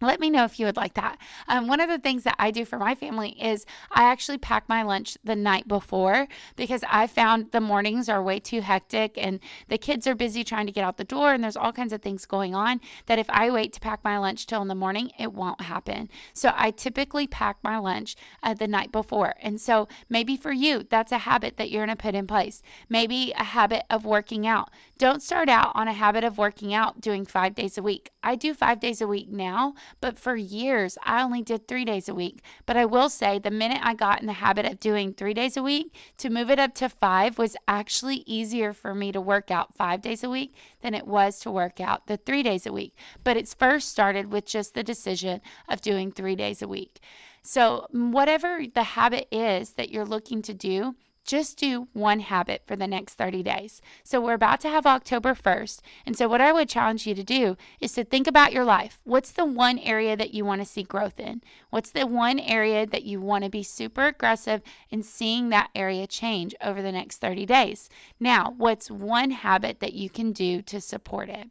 Let 0.00 0.20
me 0.20 0.30
know 0.30 0.44
if 0.44 0.60
you 0.60 0.66
would 0.66 0.76
like 0.76 0.94
that. 0.94 1.18
Um, 1.48 1.66
one 1.66 1.80
of 1.80 1.88
the 1.88 1.98
things 1.98 2.24
that 2.24 2.36
I 2.38 2.50
do 2.50 2.64
for 2.64 2.78
my 2.78 2.94
family 2.94 3.30
is 3.30 3.66
I 3.90 4.04
actually 4.04 4.38
pack 4.38 4.68
my 4.68 4.82
lunch 4.82 5.18
the 5.24 5.36
night 5.36 5.66
before 5.66 6.28
because 6.56 6.84
I 6.88 7.06
found 7.06 7.52
the 7.52 7.60
mornings 7.60 8.08
are 8.08 8.22
way 8.22 8.38
too 8.38 8.60
hectic 8.60 9.16
and 9.16 9.40
the 9.68 9.78
kids 9.78 10.06
are 10.06 10.14
busy 10.14 10.44
trying 10.44 10.66
to 10.66 10.72
get 10.72 10.84
out 10.84 10.96
the 10.96 11.04
door 11.04 11.32
and 11.32 11.42
there's 11.42 11.56
all 11.56 11.72
kinds 11.72 11.92
of 11.92 12.02
things 12.02 12.26
going 12.26 12.54
on 12.54 12.80
that 13.06 13.18
if 13.18 13.28
I 13.30 13.50
wait 13.50 13.72
to 13.74 13.80
pack 13.80 14.04
my 14.04 14.18
lunch 14.18 14.46
till 14.46 14.62
in 14.62 14.68
the 14.68 14.74
morning, 14.74 15.10
it 15.18 15.32
won't 15.32 15.62
happen. 15.62 16.08
So 16.32 16.52
I 16.54 16.70
typically 16.70 17.26
pack 17.26 17.58
my 17.62 17.78
lunch 17.78 18.16
uh, 18.42 18.54
the 18.54 18.68
night 18.68 18.92
before. 18.92 19.34
And 19.40 19.60
so 19.60 19.88
maybe 20.08 20.36
for 20.36 20.52
you, 20.52 20.84
that's 20.88 21.12
a 21.12 21.18
habit 21.18 21.56
that 21.56 21.70
you're 21.70 21.84
going 21.84 21.96
to 21.96 22.02
put 22.02 22.14
in 22.14 22.26
place. 22.26 22.62
Maybe 22.88 23.32
a 23.36 23.44
habit 23.44 23.84
of 23.90 24.04
working 24.04 24.46
out. 24.46 24.70
Don't 24.98 25.22
start 25.22 25.48
out 25.48 25.72
on 25.74 25.88
a 25.88 25.92
habit 25.92 26.24
of 26.24 26.38
working 26.38 26.74
out 26.74 27.00
doing 27.00 27.24
five 27.24 27.54
days 27.54 27.78
a 27.78 27.82
week. 27.82 28.10
I 28.22 28.34
do 28.34 28.52
five 28.52 28.80
days 28.80 29.00
a 29.00 29.06
week 29.06 29.30
now, 29.30 29.74
but 30.00 30.18
for 30.18 30.36
years, 30.36 30.98
I 31.02 31.22
only 31.22 31.42
did 31.42 31.66
three 31.66 31.84
days 31.84 32.08
a 32.08 32.14
week. 32.14 32.42
But 32.66 32.76
I 32.76 32.84
will 32.84 33.08
say, 33.08 33.38
the 33.38 33.50
minute 33.50 33.80
I 33.82 33.94
got 33.94 34.20
in 34.20 34.26
the 34.26 34.34
habit 34.34 34.66
of 34.66 34.80
doing 34.80 35.12
three 35.12 35.34
days 35.34 35.56
a 35.56 35.62
week, 35.62 35.94
to 36.18 36.30
move 36.30 36.50
it 36.50 36.58
up 36.58 36.74
to 36.76 36.88
five 36.88 37.38
was 37.38 37.56
actually 37.66 38.22
easier 38.26 38.72
for 38.72 38.94
me 38.94 39.12
to 39.12 39.20
work 39.20 39.50
out 39.50 39.76
five 39.76 40.00
days 40.00 40.22
a 40.22 40.30
week 40.30 40.54
than 40.82 40.94
it 40.94 41.06
was 41.06 41.38
to 41.40 41.50
work 41.50 41.80
out 41.80 42.06
the 42.06 42.16
three 42.16 42.42
days 42.42 42.66
a 42.66 42.72
week. 42.72 42.94
But 43.24 43.36
it's 43.36 43.54
first 43.54 43.88
started 43.88 44.32
with 44.32 44.46
just 44.46 44.74
the 44.74 44.82
decision 44.82 45.40
of 45.68 45.80
doing 45.80 46.12
three 46.12 46.36
days 46.36 46.62
a 46.62 46.68
week. 46.68 47.00
So, 47.42 47.86
whatever 47.92 48.64
the 48.72 48.82
habit 48.82 49.28
is 49.30 49.70
that 49.70 49.90
you're 49.90 50.04
looking 50.04 50.42
to 50.42 50.54
do, 50.54 50.96
just 51.28 51.58
do 51.58 51.88
one 51.92 52.20
habit 52.20 52.62
for 52.66 52.74
the 52.74 52.86
next 52.86 53.14
30 53.14 53.42
days. 53.42 53.82
So 54.02 54.18
we're 54.18 54.32
about 54.32 54.60
to 54.62 54.68
have 54.70 54.86
October 54.86 55.34
1st. 55.34 55.80
And 56.06 56.16
so, 56.16 56.26
what 56.26 56.40
I 56.40 56.52
would 56.52 56.70
challenge 56.70 57.06
you 57.06 57.14
to 57.14 57.22
do 57.22 57.56
is 57.80 57.92
to 57.92 58.02
think 58.02 58.26
about 58.26 58.52
your 58.52 58.64
life. 58.64 59.00
What's 59.04 59.30
the 59.30 59.44
one 59.44 59.78
area 59.78 60.16
that 60.16 60.32
you 60.32 60.44
want 60.44 60.62
to 60.62 60.66
see 60.66 60.82
growth 60.82 61.20
in? 61.20 61.42
What's 61.68 61.90
the 61.90 62.06
one 62.06 62.38
area 62.38 62.86
that 62.86 63.04
you 63.04 63.20
want 63.20 63.44
to 63.44 63.50
be 63.50 63.62
super 63.62 64.06
aggressive 64.06 64.62
in 64.90 65.02
seeing 65.02 65.50
that 65.50 65.68
area 65.74 66.06
change 66.06 66.54
over 66.62 66.80
the 66.80 66.92
next 66.92 67.18
30 67.18 67.44
days? 67.44 67.90
Now, 68.18 68.54
what's 68.56 68.90
one 68.90 69.30
habit 69.32 69.80
that 69.80 69.92
you 69.92 70.08
can 70.08 70.32
do 70.32 70.62
to 70.62 70.80
support 70.80 71.28
it? 71.28 71.50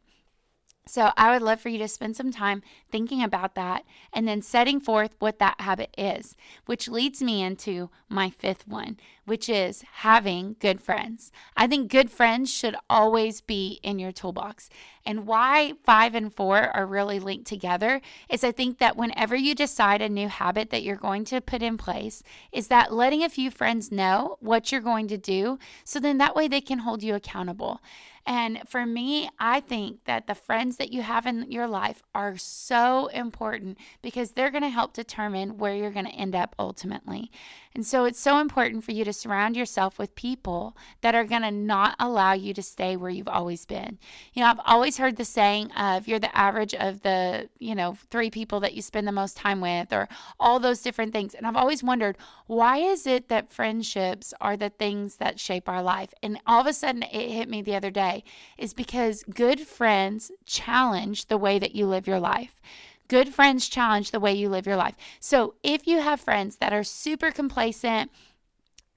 So, 0.88 1.12
I 1.18 1.32
would 1.32 1.42
love 1.42 1.60
for 1.60 1.68
you 1.68 1.76
to 1.78 1.86
spend 1.86 2.16
some 2.16 2.32
time 2.32 2.62
thinking 2.90 3.22
about 3.22 3.54
that 3.56 3.84
and 4.10 4.26
then 4.26 4.40
setting 4.40 4.80
forth 4.80 5.14
what 5.18 5.38
that 5.38 5.60
habit 5.60 5.94
is, 5.98 6.34
which 6.64 6.88
leads 6.88 7.20
me 7.20 7.42
into 7.42 7.90
my 8.08 8.30
fifth 8.30 8.66
one, 8.66 8.96
which 9.28 9.48
is 9.48 9.84
having 9.92 10.56
good 10.58 10.80
friends. 10.80 11.30
I 11.56 11.66
think 11.66 11.90
good 11.90 12.10
friends 12.10 12.52
should 12.52 12.74
always 12.90 13.40
be 13.40 13.78
in 13.82 13.98
your 13.98 14.12
toolbox. 14.12 14.68
And 15.06 15.26
why 15.26 15.74
five 15.84 16.14
and 16.14 16.34
four 16.34 16.74
are 16.76 16.84
really 16.84 17.18
linked 17.18 17.46
together 17.46 18.00
is 18.28 18.44
I 18.44 18.52
think 18.52 18.78
that 18.78 18.96
whenever 18.96 19.36
you 19.36 19.54
decide 19.54 20.02
a 20.02 20.08
new 20.08 20.28
habit 20.28 20.70
that 20.70 20.82
you're 20.82 20.96
going 20.96 21.24
to 21.26 21.40
put 21.40 21.62
in 21.62 21.78
place, 21.78 22.22
is 22.52 22.68
that 22.68 22.92
letting 22.92 23.22
a 23.22 23.28
few 23.28 23.50
friends 23.50 23.90
know 23.90 24.36
what 24.40 24.70
you're 24.70 24.80
going 24.80 25.08
to 25.08 25.16
do 25.16 25.58
so 25.84 25.98
then 25.98 26.18
that 26.18 26.34
way 26.34 26.48
they 26.48 26.60
can 26.60 26.80
hold 26.80 27.02
you 27.02 27.14
accountable. 27.14 27.80
And 28.28 28.60
for 28.68 28.84
me, 28.84 29.30
I 29.38 29.60
think 29.60 30.04
that 30.04 30.26
the 30.26 30.34
friends 30.34 30.76
that 30.76 30.92
you 30.92 31.00
have 31.00 31.24
in 31.24 31.50
your 31.50 31.66
life 31.66 32.02
are 32.14 32.36
so 32.36 33.06
important 33.06 33.78
because 34.02 34.32
they're 34.32 34.50
going 34.50 34.64
to 34.64 34.68
help 34.68 34.92
determine 34.92 35.56
where 35.56 35.74
you're 35.74 35.90
going 35.90 36.04
to 36.04 36.12
end 36.12 36.34
up 36.34 36.54
ultimately. 36.58 37.30
And 37.74 37.86
so 37.86 38.04
it's 38.04 38.20
so 38.20 38.38
important 38.38 38.84
for 38.84 38.92
you 38.92 39.02
to 39.04 39.14
surround 39.18 39.56
yourself 39.56 39.98
with 39.98 40.14
people 40.14 40.76
that 41.00 41.14
are 41.14 41.24
going 41.24 41.42
to 41.42 41.50
not 41.50 41.96
allow 41.98 42.32
you 42.32 42.54
to 42.54 42.62
stay 42.62 42.96
where 42.96 43.10
you've 43.10 43.28
always 43.28 43.66
been. 43.66 43.98
You 44.32 44.42
know, 44.42 44.48
I've 44.48 44.60
always 44.64 44.98
heard 44.98 45.16
the 45.16 45.24
saying 45.24 45.72
of 45.72 46.08
you're 46.08 46.18
the 46.18 46.36
average 46.36 46.74
of 46.74 47.02
the, 47.02 47.48
you 47.58 47.74
know, 47.74 47.96
three 48.10 48.30
people 48.30 48.60
that 48.60 48.74
you 48.74 48.82
spend 48.82 49.06
the 49.06 49.12
most 49.12 49.36
time 49.36 49.60
with 49.60 49.92
or 49.92 50.08
all 50.38 50.60
those 50.60 50.82
different 50.82 51.12
things. 51.12 51.34
And 51.34 51.46
I've 51.46 51.56
always 51.56 51.82
wondered, 51.82 52.16
why 52.46 52.78
is 52.78 53.06
it 53.06 53.28
that 53.28 53.50
friendships 53.50 54.32
are 54.40 54.56
the 54.56 54.70
things 54.70 55.16
that 55.16 55.40
shape 55.40 55.68
our 55.68 55.82
life? 55.82 56.14
And 56.22 56.40
all 56.46 56.60
of 56.60 56.66
a 56.66 56.72
sudden 56.72 57.02
it 57.02 57.30
hit 57.30 57.48
me 57.48 57.62
the 57.62 57.74
other 57.74 57.90
day 57.90 58.24
is 58.56 58.74
because 58.74 59.24
good 59.24 59.60
friends 59.60 60.30
challenge 60.44 61.26
the 61.26 61.38
way 61.38 61.58
that 61.58 61.74
you 61.74 61.86
live 61.86 62.06
your 62.06 62.20
life. 62.20 62.60
Good 63.08 63.30
friends 63.30 63.68
challenge 63.68 64.10
the 64.10 64.20
way 64.20 64.34
you 64.34 64.50
live 64.50 64.66
your 64.66 64.76
life. 64.76 64.94
So 65.18 65.54
if 65.62 65.86
you 65.86 66.00
have 66.00 66.20
friends 66.20 66.56
that 66.56 66.74
are 66.74 66.84
super 66.84 67.30
complacent, 67.30 68.10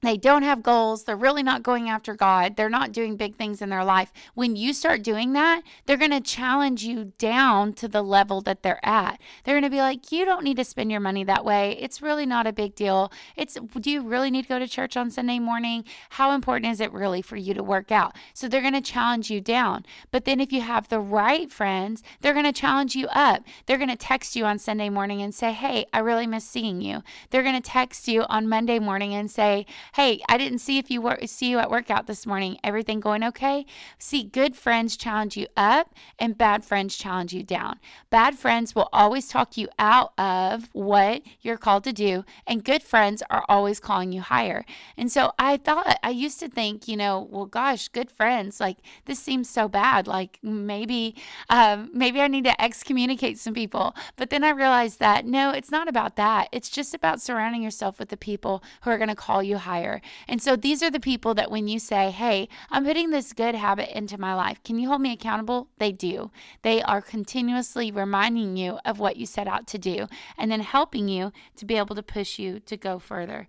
they 0.01 0.17
don't 0.17 0.43
have 0.43 0.63
goals. 0.63 1.03
They're 1.03 1.15
really 1.15 1.43
not 1.43 1.63
going 1.63 1.89
after 1.89 2.15
God. 2.15 2.55
They're 2.55 2.69
not 2.69 2.91
doing 2.91 3.17
big 3.17 3.35
things 3.35 3.61
in 3.61 3.69
their 3.69 3.85
life. 3.85 4.11
When 4.33 4.55
you 4.55 4.73
start 4.73 5.03
doing 5.03 5.33
that, 5.33 5.61
they're 5.85 5.97
going 5.97 6.11
to 6.11 6.21
challenge 6.21 6.83
you 6.83 7.13
down 7.17 7.73
to 7.73 7.87
the 7.87 8.01
level 8.01 8.41
that 8.41 8.63
they're 8.63 8.83
at. 8.83 9.19
They're 9.43 9.55
going 9.55 9.63
to 9.63 9.69
be 9.69 9.81
like, 9.81 10.11
"You 10.11 10.25
don't 10.25 10.43
need 10.43 10.57
to 10.57 10.63
spend 10.63 10.91
your 10.91 10.99
money 10.99 11.23
that 11.23 11.45
way. 11.45 11.77
It's 11.79 12.01
really 12.01 12.25
not 12.25 12.47
a 12.47 12.53
big 12.53 12.73
deal. 12.73 13.11
It's 13.35 13.57
do 13.79 13.91
you 13.91 14.01
really 14.01 14.31
need 14.31 14.43
to 14.43 14.49
go 14.49 14.59
to 14.59 14.67
church 14.67 14.97
on 14.97 15.11
Sunday 15.11 15.39
morning? 15.39 15.85
How 16.11 16.31
important 16.31 16.71
is 16.71 16.81
it 16.81 16.91
really 16.91 17.21
for 17.21 17.35
you 17.35 17.53
to 17.53 17.63
work 17.63 17.91
out?" 17.91 18.15
So 18.33 18.47
they're 18.47 18.61
going 18.61 18.73
to 18.73 18.81
challenge 18.81 19.29
you 19.29 19.39
down. 19.39 19.85
But 20.09 20.25
then 20.25 20.39
if 20.39 20.51
you 20.51 20.61
have 20.61 20.87
the 20.87 20.99
right 20.99 21.51
friends, 21.51 22.01
they're 22.21 22.33
going 22.33 22.45
to 22.45 22.51
challenge 22.51 22.95
you 22.95 23.07
up. 23.07 23.43
They're 23.65 23.77
going 23.77 23.89
to 23.89 23.95
text 23.95 24.35
you 24.35 24.45
on 24.45 24.57
Sunday 24.57 24.89
morning 24.89 25.21
and 25.21 25.33
say, 25.33 25.51
"Hey, 25.51 25.85
I 25.93 25.99
really 25.99 26.27
miss 26.27 26.45
seeing 26.45 26.81
you." 26.81 27.03
They're 27.29 27.43
going 27.43 27.61
to 27.61 27.61
text 27.61 28.07
you 28.07 28.23
on 28.23 28.49
Monday 28.49 28.79
morning 28.79 29.13
and 29.13 29.29
say, 29.29 29.65
Hey, 29.95 30.21
I 30.29 30.37
didn't 30.37 30.59
see 30.59 30.77
if 30.77 30.89
you 30.89 31.01
were 31.01 31.17
see 31.25 31.49
you 31.49 31.59
at 31.59 31.69
workout 31.69 32.07
this 32.07 32.25
morning. 32.25 32.57
Everything 32.63 33.01
going 33.01 33.25
okay? 33.25 33.65
See, 33.99 34.23
good 34.23 34.55
friends 34.55 34.95
challenge 34.95 35.35
you 35.35 35.47
up 35.57 35.93
and 36.17 36.37
bad 36.37 36.63
friends 36.63 36.95
challenge 36.95 37.33
you 37.33 37.43
down. 37.43 37.77
Bad 38.09 38.37
friends 38.37 38.73
will 38.73 38.87
always 38.93 39.27
talk 39.27 39.57
you 39.57 39.67
out 39.77 40.13
of 40.17 40.69
what 40.71 41.23
you're 41.41 41.57
called 41.57 41.83
to 41.83 41.91
do, 41.91 42.23
and 42.47 42.63
good 42.63 42.83
friends 42.83 43.21
are 43.29 43.43
always 43.49 43.81
calling 43.81 44.13
you 44.13 44.21
higher. 44.21 44.63
And 44.95 45.11
so 45.11 45.33
I 45.37 45.57
thought 45.57 45.99
I 46.01 46.11
used 46.11 46.39
to 46.39 46.47
think, 46.47 46.87
you 46.87 46.95
know, 46.95 47.27
well 47.29 47.45
gosh, 47.45 47.89
good 47.89 48.09
friends, 48.09 48.61
like 48.61 48.77
this 49.07 49.19
seems 49.19 49.49
so 49.49 49.67
bad. 49.67 50.07
Like 50.07 50.39
maybe 50.41 51.15
um, 51.49 51.89
maybe 51.93 52.21
I 52.21 52.29
need 52.29 52.45
to 52.45 52.61
excommunicate 52.63 53.39
some 53.39 53.53
people. 53.53 53.93
But 54.15 54.29
then 54.29 54.45
I 54.45 54.51
realized 54.51 54.99
that 54.99 55.25
no, 55.25 55.51
it's 55.51 55.69
not 55.69 55.89
about 55.89 56.15
that. 56.15 56.47
It's 56.53 56.69
just 56.69 56.93
about 56.93 57.19
surrounding 57.19 57.61
yourself 57.61 57.99
with 57.99 58.07
the 58.07 58.15
people 58.15 58.63
who 58.83 58.89
are 58.89 58.97
going 58.97 59.09
to 59.09 59.15
call 59.15 59.43
you 59.43 59.57
higher 59.57 59.80
higher. 59.81 60.01
And 60.27 60.41
so 60.41 60.55
these 60.55 60.83
are 60.83 60.91
the 60.91 60.99
people 60.99 61.33
that 61.35 61.51
when 61.51 61.67
you 61.67 61.79
say, 61.79 62.11
Hey, 62.11 62.47
I'm 62.69 62.85
putting 62.85 63.09
this 63.09 63.33
good 63.33 63.55
habit 63.55 63.95
into 63.95 64.17
my 64.17 64.33
life, 64.33 64.61
can 64.63 64.79
you 64.79 64.89
hold 64.89 65.01
me 65.01 65.13
accountable? 65.13 65.67
They 65.77 65.91
do. 65.91 66.31
They 66.61 66.81
are 66.81 67.01
continuously 67.01 67.91
reminding 67.91 68.57
you 68.57 68.79
of 68.85 68.99
what 68.99 69.17
you 69.17 69.25
set 69.25 69.47
out 69.47 69.67
to 69.67 69.77
do 69.77 70.07
and 70.37 70.51
then 70.51 70.61
helping 70.61 71.09
you 71.09 71.31
to 71.57 71.65
be 71.65 71.75
able 71.75 71.95
to 71.95 72.03
push 72.03 72.39
you 72.39 72.59
to 72.61 72.77
go 72.77 72.99
further. 72.99 73.47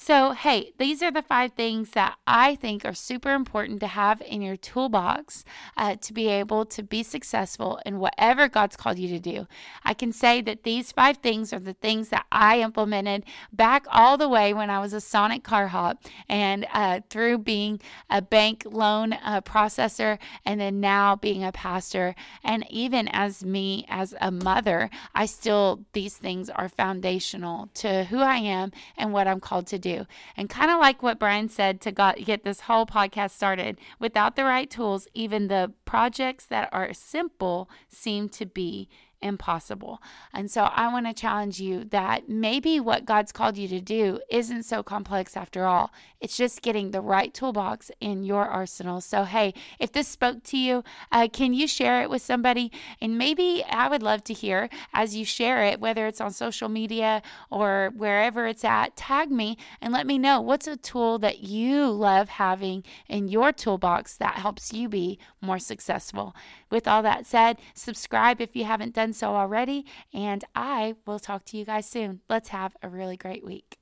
So, 0.00 0.30
hey, 0.30 0.72
these 0.78 1.02
are 1.02 1.10
the 1.10 1.22
five 1.22 1.54
things 1.54 1.90
that 1.90 2.18
I 2.24 2.54
think 2.54 2.84
are 2.84 2.94
super 2.94 3.32
important 3.32 3.80
to 3.80 3.88
have 3.88 4.22
in 4.22 4.40
your 4.40 4.56
toolbox 4.56 5.44
uh, 5.76 5.96
to 5.96 6.12
be 6.12 6.28
able 6.28 6.64
to 6.66 6.84
be 6.84 7.02
successful 7.02 7.80
in 7.84 7.98
whatever 7.98 8.48
God's 8.48 8.76
called 8.76 9.00
you 9.00 9.08
to 9.08 9.18
do. 9.18 9.48
I 9.84 9.94
can 9.94 10.12
say 10.12 10.40
that 10.42 10.62
these 10.62 10.92
five 10.92 11.16
things 11.16 11.52
are 11.52 11.58
the 11.58 11.74
things 11.74 12.10
that 12.10 12.26
I 12.30 12.60
implemented 12.60 13.24
back 13.52 13.86
all 13.90 14.16
the 14.16 14.28
way 14.28 14.54
when 14.54 14.70
I 14.70 14.78
was 14.78 14.92
a 14.92 15.00
Sonic 15.00 15.42
car 15.42 15.66
hop 15.66 16.04
and 16.28 16.64
uh, 16.72 17.00
through 17.10 17.38
being 17.38 17.80
a 18.08 18.22
bank 18.22 18.62
loan 18.70 19.14
uh, 19.14 19.40
processor 19.40 20.18
and 20.46 20.60
then 20.60 20.78
now 20.78 21.16
being 21.16 21.42
a 21.42 21.50
pastor. 21.50 22.14
And 22.44 22.64
even 22.70 23.08
as 23.08 23.44
me 23.44 23.84
as 23.88 24.14
a 24.20 24.30
mother, 24.30 24.90
I 25.12 25.26
still, 25.26 25.84
these 25.92 26.16
things 26.16 26.48
are 26.48 26.68
foundational 26.68 27.68
to 27.74 28.04
who 28.04 28.20
I 28.20 28.36
am 28.36 28.70
and 28.96 29.12
what 29.12 29.26
I'm 29.26 29.40
called 29.40 29.66
to 29.66 29.78
do 29.78 29.87
do. 29.96 30.06
And 30.36 30.48
kind 30.48 30.70
of 30.70 30.78
like 30.78 31.02
what 31.02 31.18
Brian 31.18 31.48
said 31.48 31.80
to 31.82 31.92
got, 31.92 32.18
get 32.18 32.44
this 32.44 32.60
whole 32.62 32.86
podcast 32.86 33.30
started, 33.30 33.78
without 33.98 34.36
the 34.36 34.44
right 34.44 34.70
tools, 34.70 35.08
even 35.14 35.48
the 35.48 35.72
projects 35.84 36.44
that 36.46 36.68
are 36.72 36.92
simple 36.92 37.68
seem 37.88 38.28
to 38.30 38.46
be 38.46 38.88
impossible. 39.20 40.00
And 40.32 40.50
so 40.50 40.64
I 40.64 40.92
want 40.92 41.06
to 41.06 41.12
challenge 41.12 41.60
you 41.60 41.84
that 41.86 42.28
maybe 42.28 42.78
what 42.80 43.04
God's 43.04 43.32
called 43.32 43.56
you 43.56 43.68
to 43.68 43.80
do 43.80 44.20
isn't 44.30 44.64
so 44.64 44.82
complex 44.82 45.36
after 45.36 45.64
all. 45.64 45.92
It's 46.20 46.36
just 46.36 46.62
getting 46.62 46.90
the 46.90 47.00
right 47.00 47.32
toolbox 47.32 47.90
in 48.00 48.24
your 48.24 48.44
arsenal. 48.44 49.00
So, 49.00 49.24
hey, 49.24 49.54
if 49.78 49.92
this 49.92 50.08
spoke 50.08 50.42
to 50.44 50.56
you, 50.56 50.82
uh, 51.12 51.28
can 51.32 51.54
you 51.54 51.66
share 51.66 52.02
it 52.02 52.10
with 52.10 52.22
somebody? 52.22 52.72
And 53.00 53.18
maybe 53.18 53.64
I 53.70 53.88
would 53.88 54.02
love 54.02 54.24
to 54.24 54.34
hear 54.34 54.68
as 54.92 55.14
you 55.16 55.24
share 55.24 55.64
it, 55.64 55.80
whether 55.80 56.06
it's 56.06 56.20
on 56.20 56.32
social 56.32 56.68
media 56.68 57.22
or 57.50 57.92
wherever 57.96 58.46
it's 58.46 58.64
at, 58.64 58.96
tag 58.96 59.30
me 59.30 59.56
and 59.80 59.92
let 59.92 60.06
me 60.06 60.18
know 60.18 60.40
what's 60.40 60.66
a 60.66 60.76
tool 60.76 61.18
that 61.20 61.40
you 61.40 61.88
love 61.88 62.28
having 62.30 62.84
in 63.08 63.28
your 63.28 63.52
toolbox 63.52 64.16
that 64.16 64.34
helps 64.34 64.72
you 64.72 64.88
be 64.88 65.18
more 65.40 65.58
successful. 65.58 66.34
With 66.70 66.86
all 66.86 67.02
that 67.02 67.26
said, 67.26 67.58
subscribe 67.74 68.40
if 68.40 68.54
you 68.54 68.64
haven't 68.64 68.94
done 68.94 69.12
so 69.12 69.28
already, 69.28 69.86
and 70.12 70.44
I 70.54 70.94
will 71.06 71.18
talk 71.18 71.44
to 71.46 71.56
you 71.56 71.64
guys 71.64 71.88
soon. 71.88 72.20
Let's 72.28 72.50
have 72.50 72.76
a 72.82 72.88
really 72.88 73.16
great 73.16 73.44
week. 73.44 73.78